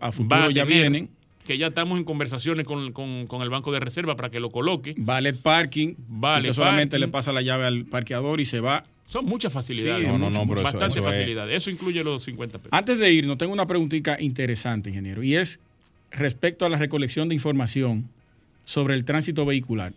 [0.01, 1.09] a futuro a ya vienen.
[1.45, 4.49] Que ya estamos en conversaciones con, con- con el Banco de Reserva para que lo
[4.49, 4.95] coloque.
[4.97, 5.93] Valet parking.
[6.09, 8.83] Usted solamente le pasa la llave al parqueador y se va.
[9.07, 10.01] Son muchas facilidades.
[10.05, 11.55] Sí, No, no, no, eso- bastante eso es- facilidades.
[11.57, 12.69] Eso incluye los 50 pesos.
[12.73, 15.59] Antes de irnos, tengo una preguntita interesante, ingeniero, y es
[16.11, 18.09] respecto a la recolección de información
[18.65, 19.93] sobre el tránsito vehicular.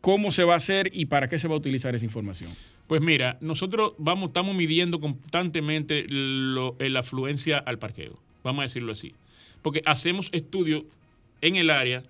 [0.00, 2.50] ¿Cómo se va a hacer y para qué se va a utilizar esa información?
[2.86, 8.62] Pues mira, nosotros vamos, estamos midiendo constantemente lo- eh, la afluencia al parqueo, vamos a
[8.64, 9.14] decirlo así.
[9.62, 10.82] Porque hacemos estudios
[11.40, 12.02] en el área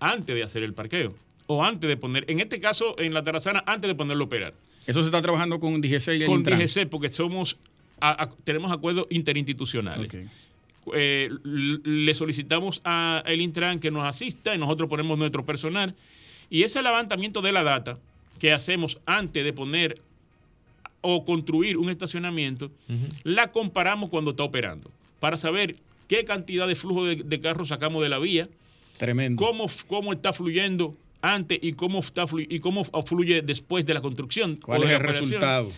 [0.00, 1.14] antes de hacer el parqueo.
[1.46, 4.52] O antes de poner, en este caso, en la terrazana, antes de ponerlo a operar.
[4.88, 6.58] Eso se está trabajando con DGC y el Con Intran.
[6.58, 7.56] DGC, porque somos,
[8.00, 10.10] a- a- tenemos acuerdos interinstitucionales.
[10.94, 15.94] Eh, le solicitamos a el Intran que nos asista y nosotros ponemos nuestro personal.
[16.48, 17.98] Y ese levantamiento de la data
[18.38, 20.00] que hacemos antes de poner
[21.02, 22.70] o construir un estacionamiento,
[23.24, 25.76] la comparamos cuando está operando para saber
[26.08, 28.48] qué cantidad de flujo de, de carros sacamos de la vía,
[28.96, 29.44] Tremendo.
[29.44, 34.56] cómo, cómo está fluyendo antes y cómo, está y cómo fluye después de la construcción.
[34.56, 35.68] ¿Cuál o de es el resultado?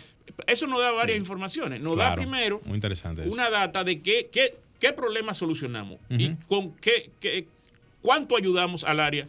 [0.47, 1.80] Eso nos da varias informaciones.
[1.80, 3.32] Nos da primero Muy interesante eso.
[3.32, 7.47] una data de qué, qué, qué problemas solucionamos y con qué, qué-
[8.03, 9.26] cuánto ayudamos al área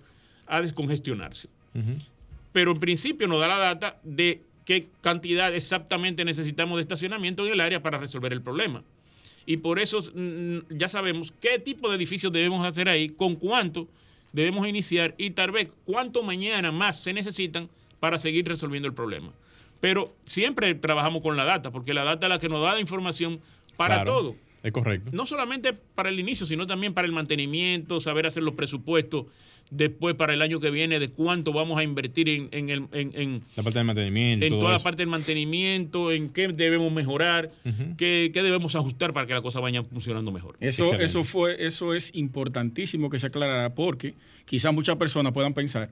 [0.47, 1.47] a descongestionarse.
[2.51, 7.53] Pero en principio nos da la data de qué cantidad exactamente necesitamos de estacionamiento en
[7.53, 8.84] el área para resolver el problema.
[9.45, 9.99] Y por eso
[10.70, 13.88] ya sabemos qué tipo de edificios debemos hacer ahí, con cuánto
[14.34, 17.70] debemos iniciar y tal vez cuánto mañana más se necesitan
[18.00, 19.32] para seguir resolviendo el problema.
[19.80, 22.80] Pero siempre trabajamos con la data, porque la data es la que nos da la
[22.80, 23.42] información
[23.78, 25.09] para Claro, todo Es correcto.
[25.14, 29.26] no solamente para el inicio, sino también para el mantenimiento, saber hacer los presupuestos
[29.72, 33.12] después para el año que viene de cuánto vamos a invertir en, en, el- en-
[33.16, 34.45] en- La parte de mantenimiento.
[34.45, 37.51] en todo toda la parte del mantenimiento, en qué debemos mejorar,
[37.97, 40.57] qué, qué debemos ajustar para que la cosa vaya funcionando mejor.
[40.59, 41.05] Eso, Excelente.
[41.05, 44.14] eso, fue, eso es importantísimo que se aclarara porque
[44.45, 45.89] quizás muchas personas puedan pensar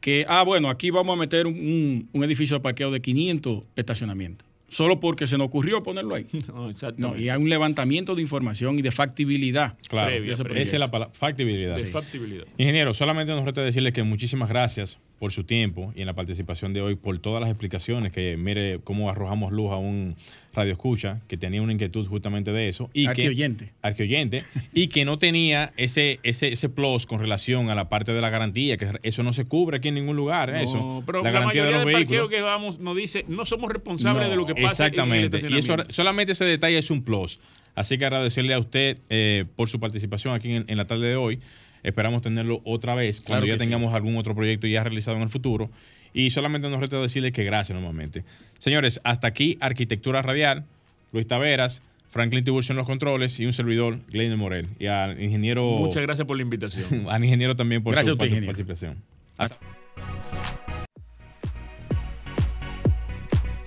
[0.00, 3.62] que, ah, bueno, aquí vamos a meter un, un- un edificio de parqueo de 500
[3.76, 6.26] estacionamientos, solo porque se nos ocurrió ponerlo ahí.
[6.52, 9.76] No, No, y hay un levantamiento de información y de factibilidad.
[9.88, 10.42] Claro, previa, esa
[10.76, 11.76] es la palabra, factibilidad.
[11.76, 12.44] de factibilidad.
[12.58, 16.72] Ingeniero, solamente nos resta decirle que muchísimas gracias por su tiempo y en la participación
[16.72, 20.16] de hoy, por todas las explicaciones, que mire cómo arrojamos luz a un
[20.52, 22.90] radio escucha que tenía una inquietud justamente de eso.
[22.92, 23.66] Y Arqueoyente.
[23.66, 24.42] Que, arqueoyente,
[24.74, 28.30] y que no tenía ese, ese, ese plus con relación a la parte de la
[28.30, 31.02] garantía, que eso no se cubre aquí en ningún lugar, No, eso.
[31.06, 32.30] pero la la, garantía de mayoría los del parqueo vehículos.
[32.30, 35.38] que vamos nos dice, no somos responsables No, de lo que pasa Exactamente.
[35.38, 37.38] en el y eso, solamente ese detalle es un plus.
[37.76, 41.14] Así que agradecerle a usted eh, por su participación aquí en, en la tarde de
[41.16, 41.38] hoy.
[41.82, 43.64] Esperamos tenerlo otra vez cuando Claro ya que sí.
[43.66, 45.70] tengamos algún otro proyecto ya realizado en el futuro.
[46.14, 48.24] Y solamente nos resta decirle que gracias nuevamente.
[48.58, 50.64] Señores, hasta aquí Arquitectura Radial,
[51.12, 54.68] Luis Taveras, Franklin Tiburcio en los controles y un servidor, Glenn Morel.
[54.78, 57.06] Y al ingeniero, Muchas gracias por la invitación.
[57.08, 58.96] al ingeniero también por Gracias su a usted, participación.
[59.38, 59.56] Hasta-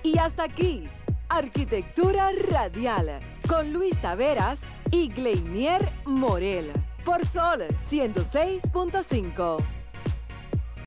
[0.02, 0.84] Y hasta aquí,
[1.28, 4.60] Arquitectura Radial, con Luis Taveras
[4.92, 6.70] y Gleinier Morel,
[7.06, 9.75] por Sol 106.5.